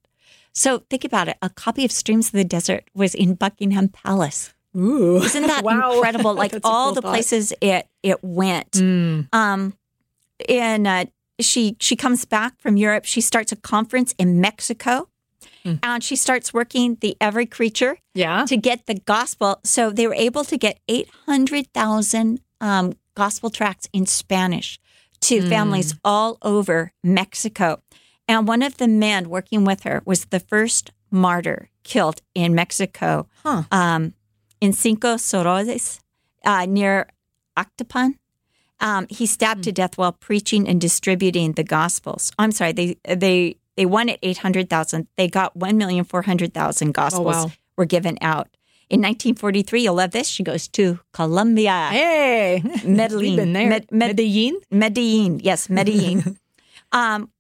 So 0.55 0.85
think 0.89 1.05
about 1.05 1.29
it. 1.29 1.37
A 1.43 1.51
copy 1.51 1.85
of 1.85 1.91
Streams 1.91 2.33
in 2.33 2.39
the 2.39 2.45
Desert 2.45 2.85
was 2.95 3.15
in 3.15 3.35
Buckingham 3.35 3.89
Palace. 3.89 4.55
Ooh. 4.77 5.17
Isn't 5.17 5.47
that 5.49 5.65
wow. 5.65 5.95
incredible? 5.95 6.35
Like 6.45 6.55
all 6.63 6.87
cool 6.87 6.95
the 6.95 7.03
thought. 7.03 7.11
places 7.11 7.53
it 7.61 7.89
it 8.03 8.23
went. 8.23 8.73
Mm. 8.73 9.29
Um, 9.33 9.75
and 10.49 10.87
uh, 10.87 11.05
she 11.41 11.77
she 11.81 11.97
comes 11.97 12.25
back 12.25 12.61
from 12.61 12.77
Europe. 12.77 13.05
She 13.05 13.21
starts 13.21 13.51
a 13.51 13.57
conference 13.57 14.15
in 14.19 14.41
Mexico, 14.41 15.09
Mm. 15.65 15.79
and 15.83 16.05
she 16.05 16.17
starts 16.17 16.53
working 16.53 16.97
the 17.01 17.17
Every 17.21 17.47
Creature 17.47 17.97
Yeah. 18.15 18.45
to 18.47 18.57
get 18.57 18.85
the 18.87 18.95
gospel. 19.07 19.61
So 19.65 19.91
they 19.91 20.07
were 20.07 20.15
able 20.15 20.45
to 20.45 20.57
get 20.59 20.79
eight 20.89 21.09
hundred 21.27 21.73
thousand 21.73 22.41
um, 22.61 22.93
gospel 23.15 23.51
tracts 23.51 23.89
in 23.93 24.07
Spanish 24.07 24.79
to 25.21 25.41
Mm. 25.41 25.49
families 25.49 25.95
all 26.05 26.37
over 26.43 26.93
Mexico. 27.03 27.81
And 28.29 28.49
one 28.49 28.63
of 28.67 28.77
the 28.77 28.89
men 28.89 29.29
working 29.31 29.65
with 29.65 29.83
her 29.85 30.03
was 30.05 30.27
the 30.27 30.41
first 30.41 30.91
martyr 31.11 31.69
killed 31.83 32.21
in 32.35 32.55
Mexico 32.55 33.27
Huh. 33.43 33.63
um, 33.71 34.13
in 34.61 34.73
Cinco 34.73 35.17
Sorodes 35.17 36.01
uh, 36.45 36.67
near 36.67 37.07
Actopan. 37.57 38.15
Um, 38.81 39.07
he 39.09 39.27
stabbed 39.27 39.61
Hmm. 39.61 39.69
to 39.71 39.73
death 39.73 39.97
while 39.97 40.13
preaching 40.13 40.69
and 40.69 40.81
distributing 40.81 41.53
the 41.55 41.65
Gospels. 41.65 42.33
I'm 42.39 42.53
sorry, 42.53 42.73
they 42.73 42.97
they 43.17 43.57
they 43.77 43.87
won 43.87 44.09
at 44.09 44.19
eight 44.23 44.39
hundred 44.39 44.69
thousand. 44.71 45.09
They 45.17 45.29
got 45.29 45.57
one 45.57 45.77
million 45.79 46.05
four 46.05 46.23
hundred 46.23 46.55
thousand 46.55 46.93
Gospels 46.93 47.37
Oh, 47.37 47.45
wow. 47.47 47.53
were 47.77 47.85
given 47.87 48.19
out. 48.21 48.49
In 48.91 49.01
1943, 49.01 49.83
you'll 49.83 49.95
love 49.95 50.11
this. 50.11 50.29
She 50.29 50.43
goes 50.43 50.69
to 50.69 51.01
Colombia, 51.13 51.89
Hey, 51.91 52.63
Medellin, 52.85 53.21
We've 53.29 53.37
been 53.37 53.53
there. 53.55 53.69
Med- 53.69 53.91
Med- 53.91 54.09
Medellin. 54.17 54.61
Medellin. 54.71 55.41
Yes, 55.43 55.69
Medellin. 55.71 56.39
um, 56.93 57.31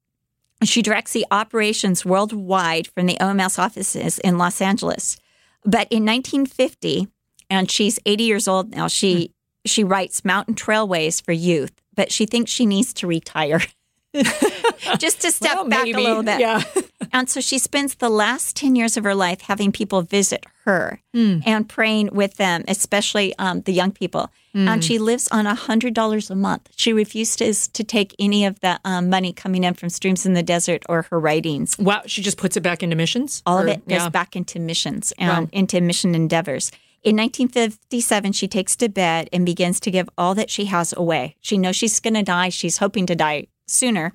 she 0.64 0.80
directs 0.80 1.12
the 1.12 1.26
operations 1.30 2.04
worldwide 2.04 2.86
from 2.88 3.06
the 3.06 3.16
OMS 3.20 3.58
offices 3.58 4.18
in 4.20 4.38
Los 4.38 4.60
Angeles. 4.62 5.18
But 5.64 5.86
in 5.92 6.04
1950, 6.06 7.08
and 7.50 7.70
she's 7.70 7.98
80 8.06 8.24
years 8.24 8.48
old 8.48 8.70
now, 8.74 8.88
she 8.88 9.32
she 9.66 9.84
writes 9.84 10.24
Mountain 10.24 10.54
Trailways 10.56 11.22
for 11.22 11.32
Youth, 11.32 11.72
but 11.94 12.10
she 12.10 12.24
thinks 12.26 12.50
she 12.50 12.64
needs 12.66 12.92
to 12.94 13.06
retire. 13.06 13.60
Just 14.98 15.20
to 15.22 15.30
step 15.32 15.54
Well, 15.56 15.68
back 15.68 15.84
maybe. 15.84 15.98
a 16.04 16.08
little 16.08 16.22
bit. 16.22 16.40
Yeah. 16.40 16.62
And 17.12 17.30
so 17.30 17.40
she 17.40 17.58
spends 17.58 17.94
the 17.94 18.08
last 18.08 18.56
10 18.56 18.74
years 18.74 18.96
of 18.96 19.04
her 19.04 19.14
life 19.14 19.42
having 19.42 19.70
people 19.70 20.02
visit 20.02 20.44
her 20.64 21.00
Hmm. 21.12 21.38
and 21.46 21.68
praying 21.68 22.08
with 22.12 22.38
them, 22.38 22.64
especially 22.66 23.32
um, 23.38 23.60
the 23.60 23.72
young 23.72 23.92
people. 23.92 24.32
Hmm. 24.52 24.66
And 24.66 24.84
she 24.84 24.98
lives 24.98 25.28
on 25.28 25.44
$100 25.44 26.30
a 26.30 26.34
month. 26.34 26.70
She 26.74 26.92
refuses 26.92 27.68
to 27.68 27.84
take 27.84 28.16
any 28.18 28.44
of 28.44 28.58
the 28.60 28.80
um, 28.84 29.10
money 29.10 29.32
coming 29.32 29.62
in 29.62 29.74
from 29.74 29.90
Streams 29.90 30.26
in 30.26 30.32
the 30.34 30.42
Desert 30.42 30.82
or 30.88 31.02
her 31.02 31.20
writings. 31.20 31.78
Wow. 31.78 32.02
She 32.06 32.20
just 32.20 32.36
puts 32.38 32.56
it 32.56 32.62
back 32.62 32.82
into 32.82 32.96
missions. 32.96 33.42
All 33.46 33.58
of 33.58 33.68
it 33.68 33.86
goes 33.86 34.00
yeah. 34.00 34.08
back 34.08 34.34
into 34.34 34.58
missions 34.58 35.12
and 35.16 35.44
Wow. 35.44 35.50
into 35.52 35.80
mission 35.80 36.16
endeavors. 36.16 36.72
In 37.04 37.16
1957, 37.16 38.32
she 38.32 38.48
takes 38.48 38.74
to 38.76 38.88
bed 38.88 39.28
and 39.32 39.44
begins 39.46 39.78
to 39.80 39.90
give 39.90 40.08
all 40.18 40.34
that 40.34 40.50
she 40.50 40.64
has 40.64 40.92
away. 40.96 41.36
She 41.40 41.58
knows 41.58 41.76
she's 41.76 42.00
going 42.00 42.14
to 42.14 42.22
die. 42.22 42.48
She's 42.48 42.78
hoping 42.78 43.06
to 43.06 43.14
die 43.14 43.46
sooner, 43.66 44.12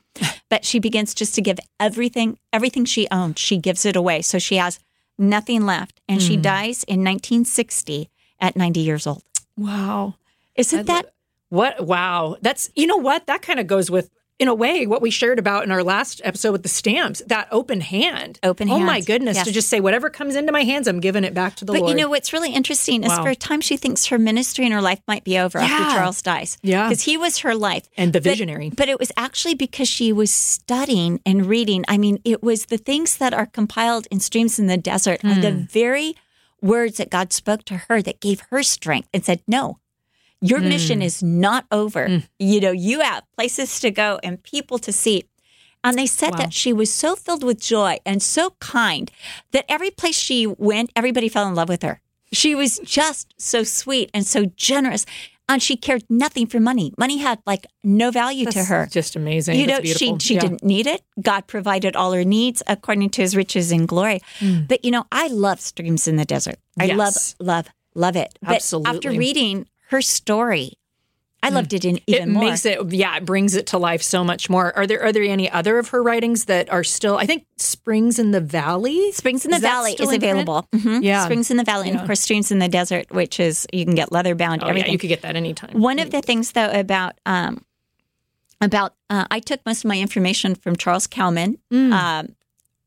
but 0.49 0.65
she 0.65 0.79
begins 0.79 1.13
just 1.13 1.35
to 1.35 1.41
give 1.41 1.59
everything, 1.79 2.37
everything 2.53 2.85
she 2.85 3.07
owns. 3.11 3.39
She 3.39 3.57
gives 3.57 3.85
it 3.85 3.95
away. 3.95 4.21
So 4.21 4.39
she 4.39 4.55
has 4.57 4.79
nothing 5.17 5.65
left. 5.65 5.99
And 6.07 6.21
Hmm. 6.21 6.27
she 6.27 6.37
dies 6.37 6.83
in 6.85 7.03
1960 7.03 8.09
at 8.39 8.55
90 8.55 8.79
years 8.79 9.05
old. 9.07 9.23
Wow. 9.57 10.15
Isn't 10.55 10.79
I 10.79 10.83
that 10.83 11.05
lo- 11.05 11.11
what? 11.49 11.85
Wow. 11.85 12.37
That's, 12.41 12.69
you 12.75 12.87
know 12.87 12.97
what? 12.97 13.25
That 13.27 13.41
kind 13.41 13.59
of 13.59 13.67
goes 13.67 13.89
with, 13.91 14.09
in 14.39 14.47
a 14.47 14.55
way, 14.55 14.87
what 14.87 15.01
we 15.01 15.11
shared 15.11 15.37
about 15.37 15.65
in 15.65 15.71
our 15.71 15.83
last 15.83 16.21
episode 16.23 16.53
with 16.53 16.63
the 16.63 16.69
stamps, 16.69 17.21
that 17.27 17.49
open 17.51 17.81
hand. 17.81 18.39
Open 18.41 18.69
Oh 18.69 18.79
my 18.79 19.01
goodness. 19.01 19.35
Yes. 19.35 19.45
To 19.45 19.51
just 19.51 19.67
say, 19.67 19.81
whatever 19.81 20.09
comes 20.09 20.35
into 20.35 20.53
my 20.53 20.63
hands, 20.63 20.87
I'm 20.87 21.01
giving 21.01 21.25
it 21.25 21.33
back 21.33 21.57
to 21.57 21.65
the 21.65 21.73
But 21.73 21.81
Lord. 21.81 21.89
But 21.89 21.97
you 21.97 22.01
know 22.01 22.09
what's 22.09 22.31
really 22.31 22.53
interesting 22.53 23.03
is 23.03 23.09
Wow. 23.09 23.23
for 23.23 23.29
a 23.29 23.35
time 23.35 23.59
she 23.59 23.75
thinks 23.75 24.05
her 24.05 24.17
ministry 24.17 24.63
and 24.63 24.73
her 24.73 24.81
life 24.81 25.01
might 25.07 25.25
be 25.25 25.37
over 25.37 25.59
Yeah. 25.59 25.65
after 25.65 25.97
Charles 25.97 26.21
dies. 26.21 26.57
Yeah. 26.63 26.87
Because 26.87 27.03
he 27.03 27.17
was 27.17 27.39
her 27.39 27.53
life. 27.53 27.89
and 27.97 28.13
the 28.13 28.19
visionary. 28.19 28.71
But, 28.75 28.89
it 28.89 28.97
was 28.97 29.11
actually 29.17 29.53
because 29.53 29.87
she 29.87 30.11
was 30.11 30.33
studying 30.33 31.19
and 31.25 31.45
reading. 31.45 31.85
I 31.87 31.97
mean, 31.97 32.19
it 32.23 32.41
was 32.41 32.67
the 32.67 32.77
things 32.77 33.17
that 33.17 33.33
are 33.33 33.45
compiled 33.45 34.07
in 34.09 34.19
Streams 34.19 34.57
in 34.57 34.65
the 34.67 34.77
Desert 34.77 35.23
are 35.23 35.35
the 35.35 35.51
hmm. 35.51 35.63
very 35.65 36.15
words 36.61 36.97
that 36.97 37.09
God 37.09 37.33
spoke 37.33 37.63
to 37.65 37.77
her 37.87 38.01
that 38.01 38.19
gave 38.19 38.41
her 38.49 38.63
strength 38.63 39.09
and 39.13 39.23
said, 39.23 39.41
No, 39.47 39.79
your 40.41 40.59
hmm. 40.59 40.69
mission 40.69 41.01
is 41.01 41.21
not 41.21 41.65
over. 41.71 42.07
Hmm. 42.07 42.17
You 42.37 42.59
know, 42.61 42.71
you 42.71 43.01
have 43.01 43.23
places 43.35 43.79
to 43.81 43.91
go 43.91 44.19
and 44.23 44.41
people 44.41 44.79
to 44.79 44.91
see. 44.91 45.25
And 45.83 45.97
they 45.97 46.05
said 46.05 46.31
Wow. 46.31 46.37
that 46.37 46.53
she 46.53 46.73
was 46.73 46.91
so 46.91 47.15
filled 47.15 47.43
with 47.43 47.59
joy 47.61 47.97
and 48.05 48.21
so 48.21 48.51
kind 48.59 49.11
that 49.51 49.65
every 49.69 49.91
place 49.91 50.17
she 50.17 50.45
went, 50.45 50.91
everybody 50.95 51.29
fell 51.29 51.47
in 51.47 51.55
love 51.55 51.69
with 51.69 51.83
her. 51.83 52.01
She 52.31 52.53
was 52.53 52.79
just 52.83 53.33
so 53.37 53.63
sweet 53.63 54.09
and 54.13 54.25
so 54.25 54.45
generous. 54.55 55.05
And 55.47 55.63
she 55.63 55.75
cared 55.75 56.03
nothing 56.09 56.45
for 56.45 56.59
money. 56.59 56.93
Money 56.95 57.17
had 57.17 57.39
like 57.47 57.65
no 57.83 58.11
value 58.11 58.45
to 58.51 58.65
her. 58.65 58.87
Just 58.91 59.15
amazing. 59.15 59.59
You 59.59 59.65
know, 59.65 59.77
That's 59.77 59.97
she 59.97 60.15
she 60.19 60.35
Yeah. 60.35 60.41
didn't 60.41 60.63
need 60.63 60.85
it. 60.85 61.01
God 61.19 61.47
provided 61.47 61.95
all 61.95 62.11
her 62.11 62.23
needs 62.23 62.61
according 62.67 63.09
to 63.11 63.23
His 63.23 63.35
riches 63.35 63.71
and 63.71 63.87
glory. 63.87 64.21
Hmm. 64.37 64.65
But 64.67 64.85
you 64.85 64.91
know, 64.91 65.05
I 65.11 65.27
love 65.27 65.59
Streams 65.59 66.07
in 66.07 66.17
the 66.17 66.25
Desert. 66.25 66.57
I 66.79 66.85
Yes. 66.85 66.97
love, 66.97 67.47
love, 67.47 67.67
love 67.95 68.15
it. 68.15 68.37
But 68.43 68.61
after 68.85 69.09
reading 69.09 69.65
her 69.89 70.01
story, 70.01 70.73
I 71.41 71.49
loved 71.49 71.71
it 71.73 71.85
in 71.85 71.97
It 71.97 72.03
even 72.07 72.31
more. 72.31 72.43
makes 72.45 72.65
it, 72.65 72.91
yeah, 72.91 73.15
it 73.15 73.23
brings 73.25 73.55
it 73.55 73.67
to 73.67 73.77
life 73.77 74.01
so 74.01 74.23
much 74.25 74.49
more. 74.49 74.75
Are 74.77 74.85
there 74.85 75.01
are 75.01 75.11
there 75.13 75.23
any 75.23 75.49
other 75.49 75.77
of 75.79 75.87
her 75.89 76.03
writings 76.03 76.45
that 76.45 76.69
are 76.69 76.83
still? 76.83 77.17
I 77.17 77.25
think 77.25 77.45
Springs 77.57 78.19
in 78.19 78.31
the 78.31 78.41
Valley. 78.41 79.11
Springs 79.13 79.45
in 79.45 79.51
the 79.51 79.57
Is 79.57 79.61
Valley 79.63 79.93
is 79.97 80.11
available. 80.11 80.67
Mhm. 80.75 81.01
Yeah. 81.01 81.23
Springs 81.23 81.49
in 81.49 81.55
the 81.57 81.63
Valley, 81.63 81.89
and 81.89 81.99
of 81.99 82.05
course, 82.05 82.19
Streams 82.21 82.51
in 82.51 82.59
the 82.59 82.67
Desert, 82.67 83.05
which 83.11 83.39
is 83.39 83.65
you 83.71 83.85
can 83.85 83.95
get 83.95 84.11
leather 84.11 84.35
bound. 84.35 84.63
Oh, 84.63 84.71
yeah, 84.71 84.87
you 84.87 84.97
could 84.97 85.07
get 85.07 85.21
that 85.21 85.35
anytime. 85.37 85.79
One 85.79 85.97
of 85.99 86.11
the 86.11 86.21
things, 86.21 86.51
though, 86.51 86.69
about 86.71 87.13
um, 87.25 87.63
about 88.61 88.95
uh, 89.09 89.25
I 89.31 89.39
took 89.39 89.65
most 89.65 89.85
of 89.85 89.89
my 89.89 89.97
information 89.99 90.55
from 90.55 90.75
Charles 90.75 91.07
Cowman, 91.07 91.57
Mm. 91.71 91.93
um, 91.93 92.35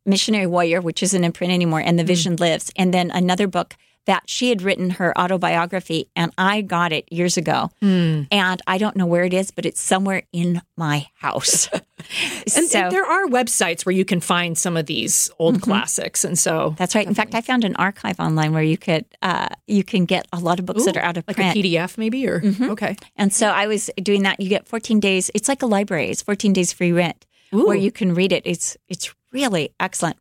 Missionary 0.05 0.47
Warrior, 0.47 0.81
which 0.83 1.03
isn't 1.03 1.25
in 1.25 1.33
print 1.33 1.53
anymore, 1.53 1.81
and 1.81 1.99
The 1.99 2.05
Vision 2.05 2.37
Lives, 2.37 2.71
and 2.77 2.93
then 2.93 3.11
another 3.11 3.47
book 3.47 3.77
that 4.07 4.25
she 4.27 4.49
had 4.49 4.63
written 4.63 4.91
her 4.91 5.17
autobiography, 5.19 6.09
and 6.17 6.33
I 6.37 6.61
got 6.63 6.93
it 6.93 7.11
years 7.13 7.37
ago, 7.37 7.71
Mm. 7.83 8.27
and 8.31 8.61
I 8.67 8.79
don't 8.79 8.97
know 8.97 9.07
where 9.07 9.25
it 9.25 9.33
is, 9.33 9.51
but 9.53 9.65
it's 9.65 9.81
somewhere 9.81 10.23
in 10.33 10.61
my 10.77 11.07
house. 11.15 11.69
And, 12.57 12.67
so 12.67 12.81
and 12.81 12.91
there 12.93 13.05
are 13.07 13.27
websites 13.27 13.87
where 13.87 13.95
you 13.95 14.05
can 14.05 14.19
find 14.21 14.59
some 14.59 14.77
of 14.77 14.87
these 14.87 15.31
old 15.39 15.63
classics, 15.63 16.25
and 16.25 16.37
so 16.37 16.75
that's 16.77 16.97
right. 16.97 17.07
In 17.07 17.15
fact, 17.15 17.33
I 17.37 17.41
found 17.41 17.63
an 17.65 17.77
archive 17.77 18.19
online 18.19 18.53
where 18.53 18.63
you 18.63 18.77
could 18.77 19.05
uh, 19.23 19.47
you 19.69 19.85
can 19.85 20.05
get 20.05 20.27
a 20.33 20.41
lot 20.41 20.59
of 20.59 20.67
books 20.67 20.85
that 20.85 20.97
are 20.97 21.03
out 21.03 21.17
of 21.17 21.25
like 21.29 21.37
print. 21.37 21.57
a 21.57 21.63
PDF 21.63 21.97
maybe, 21.97 22.27
or 22.27 22.43
okay, 22.73 22.97
And 23.17 23.33
so 23.33 23.47
I 23.47 23.69
was 23.69 23.89
doing 24.03 24.25
that. 24.25 24.41
You 24.41 24.49
get 24.49 24.67
14 24.67 24.99
days. 24.99 25.31
It's 25.33 25.49
like 25.49 25.63
a 25.63 25.67
library. 25.67 26.11
It's 26.11 26.23
14 26.23 26.53
days 26.53 26.73
free 26.73 26.91
rent 26.93 27.25
where 27.53 27.77
you 27.77 27.93
can 27.93 28.15
read 28.15 28.33
it. 28.33 28.43
It's 28.45 28.77
it's 28.89 29.15
really 29.31 29.71
excellent. 29.79 30.17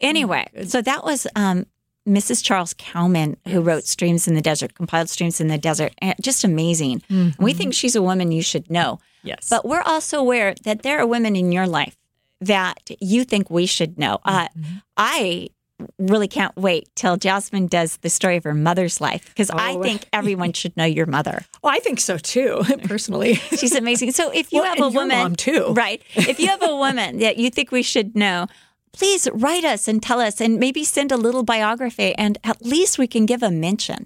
Anyway, 0.00 0.46
so 0.66 0.82
that 0.82 1.02
was 1.02 1.26
um, 1.34 1.64
Mrs. 2.08 2.42
Charles 2.44 2.74
Cowman 2.78 3.36
who 3.48 3.60
wrote 3.60 3.84
Streams 3.84 4.26
in 4.26 4.34
the 4.34 4.40
Desert, 4.40 4.74
compiled 4.74 5.08
Streams 5.08 5.40
in 5.40 5.48
the 5.48 5.58
Desert. 5.58 5.92
Just 6.20 6.42
amazing. 6.44 7.02
And 7.08 7.34
we 7.38 7.52
think 7.52 7.74
she's 7.74 7.94
a 7.96 8.02
woman 8.02 8.32
you 8.32 8.42
should 8.42 8.70
know. 8.70 8.98
yes, 9.22 9.48
But 9.48 9.64
we're 9.64 9.82
also 9.82 10.18
aware 10.18 10.54
that 10.64 10.82
there 10.82 10.98
are 11.00 11.06
women 11.06 11.36
in 11.36 11.52
your 11.52 11.66
life 11.66 11.96
that 12.40 12.80
you 13.00 13.24
think 13.24 13.50
we 13.50 13.66
should 13.66 13.98
know. 13.98 14.18
Uh, 14.24 14.48
I 14.96 15.50
really 15.98 16.28
can't 16.28 16.54
wait 16.56 16.88
till 16.94 17.16
Jasmine 17.16 17.66
does 17.66 17.96
the 17.98 18.10
story 18.10 18.36
of 18.36 18.44
her 18.44 18.54
mother's 18.54 19.00
life 19.00 19.26
because 19.28 19.50
I 19.50 19.72
Oh. 19.74 19.82
think 19.82 20.06
everyone 20.12 20.52
should 20.52 20.76
know 20.76 20.84
your 20.84 21.06
mother. 21.06 21.44
Well, 21.62 21.72
I 21.72 21.78
think 21.78 21.98
so 22.00 22.18
too, 22.18 22.62
personally. 22.84 23.34
She's 23.58 23.74
amazing. 23.74 24.12
So 24.12 24.30
if 24.30 24.52
you 24.52 24.60
Well, 24.60 24.74
have 24.74 24.80
a 24.80 24.88
woman, 24.90 25.18
mom, 25.18 25.36
too. 25.36 25.72
right? 25.72 26.02
If 26.14 26.38
you 26.40 26.48
have 26.48 26.62
a 26.62 26.74
woman 26.76 27.18
that 27.18 27.36
you 27.36 27.50
think 27.50 27.70
we 27.72 27.82
should 27.82 28.14
know, 28.16 28.46
please 28.92 29.28
write 29.32 29.64
us 29.64 29.88
and 29.88 30.02
tell 30.02 30.20
us, 30.20 30.40
and 30.40 30.58
maybe 30.58 30.84
send 30.84 31.12
a 31.12 31.16
little 31.16 31.42
biography, 31.42 32.14
and 32.16 32.38
at 32.44 32.62
least 32.64 32.98
we 32.98 33.06
can 33.06 33.26
give 33.26 33.42
a 33.42 33.50
mention. 33.50 34.02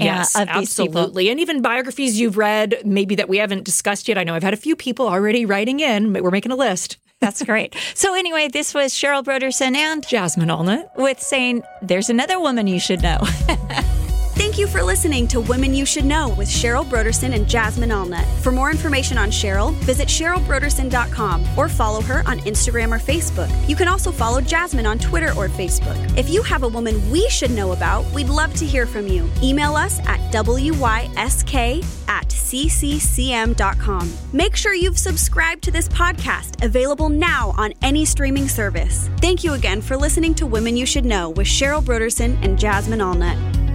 uh, 0.00 0.04
Yes, 0.04 0.34
of 0.36 0.48
absolutely. 0.48 1.28
And 1.30 1.38
even 1.38 1.60
biographies 1.62 2.18
you've 2.18 2.38
read, 2.38 2.76
maybe 2.84 3.14
that 3.16 3.28
we 3.28 3.36
haven't 3.38 3.64
discussed 3.64 4.08
yet. 4.08 4.16
I 4.18 4.24
know 4.24 4.34
I've 4.34 4.42
had 4.42 4.54
a 4.54 4.56
few 4.56 4.74
people 4.74 5.06
already 5.06 5.44
writing 5.44 5.80
in. 5.80 6.12
We're 6.12 6.30
making 6.30 6.52
a 6.52 6.56
list. 6.56 6.96
That's 7.20 7.42
great. 7.44 7.76
So 7.94 8.14
anyway, 8.14 8.48
this 8.48 8.74
was 8.74 8.92
Cheryl 8.92 9.22
Brodersen 9.22 9.76
and 9.76 10.04
Jasmine 10.08 10.48
Allnut. 10.48 10.88
with 10.96 11.20
saying 11.20 11.62
there's 11.80 12.10
another 12.10 12.40
woman 12.40 12.66
you 12.66 12.80
should 12.80 13.00
know. 13.02 13.18
Thank 14.34 14.56
you 14.56 14.66
for 14.66 14.82
listening 14.82 15.28
to 15.28 15.40
Women 15.40 15.74
You 15.74 15.84
Should 15.84 16.06
Know 16.06 16.30
with 16.30 16.48
Cheryl 16.48 16.84
Brodersen 16.84 17.34
and 17.34 17.46
Jasmine 17.46 17.90
Allnut. 17.90 18.24
For 18.40 18.50
more 18.50 18.70
information 18.70 19.18
on 19.18 19.30
Cheryl, 19.30 19.74
visit 19.84 20.08
CherylBrodersen.com 20.08 21.44
or 21.56 21.68
follow 21.68 22.00
her 22.00 22.22
on 22.26 22.38
Instagram 22.40 22.92
or 22.92 22.98
Facebook. 22.98 23.50
You 23.68 23.76
can 23.76 23.88
also 23.88 24.10
follow 24.10 24.40
Jasmine 24.40 24.86
on 24.86 24.98
Twitter 24.98 25.32
or 25.36 25.48
Facebook. 25.48 25.96
If 26.16 26.30
you 26.30 26.42
have 26.42 26.62
a 26.62 26.68
woman 26.68 27.10
we 27.10 27.28
should 27.28 27.50
know 27.50 27.72
about, 27.72 28.10
we'd 28.12 28.30
love 28.30 28.54
to 28.54 28.64
hear 28.64 28.86
from 28.86 29.06
you. 29.06 29.30
Email 29.42 29.76
us 29.76 29.98
at 30.00 30.18
wysk 30.32 31.92
at 32.08 32.28
cccm.com. 32.28 34.12
Make 34.32 34.56
sure 34.56 34.74
you've 34.74 34.98
subscribed 34.98 35.62
to 35.64 35.70
this 35.70 35.88
podcast, 35.88 36.64
available 36.64 37.10
now 37.10 37.52
on 37.58 37.74
any 37.82 38.06
streaming 38.06 38.48
service. 38.48 39.10
Thank 39.20 39.44
you 39.44 39.52
again 39.52 39.82
for 39.82 39.96
listening 39.96 40.34
to 40.36 40.46
Women 40.46 40.76
You 40.76 40.86
Should 40.86 41.04
Know 41.04 41.30
with 41.30 41.46
Cheryl 41.46 41.82
Brodersen 41.82 42.42
and 42.42 42.58
Jasmine 42.58 43.00
Allnut. 43.00 43.71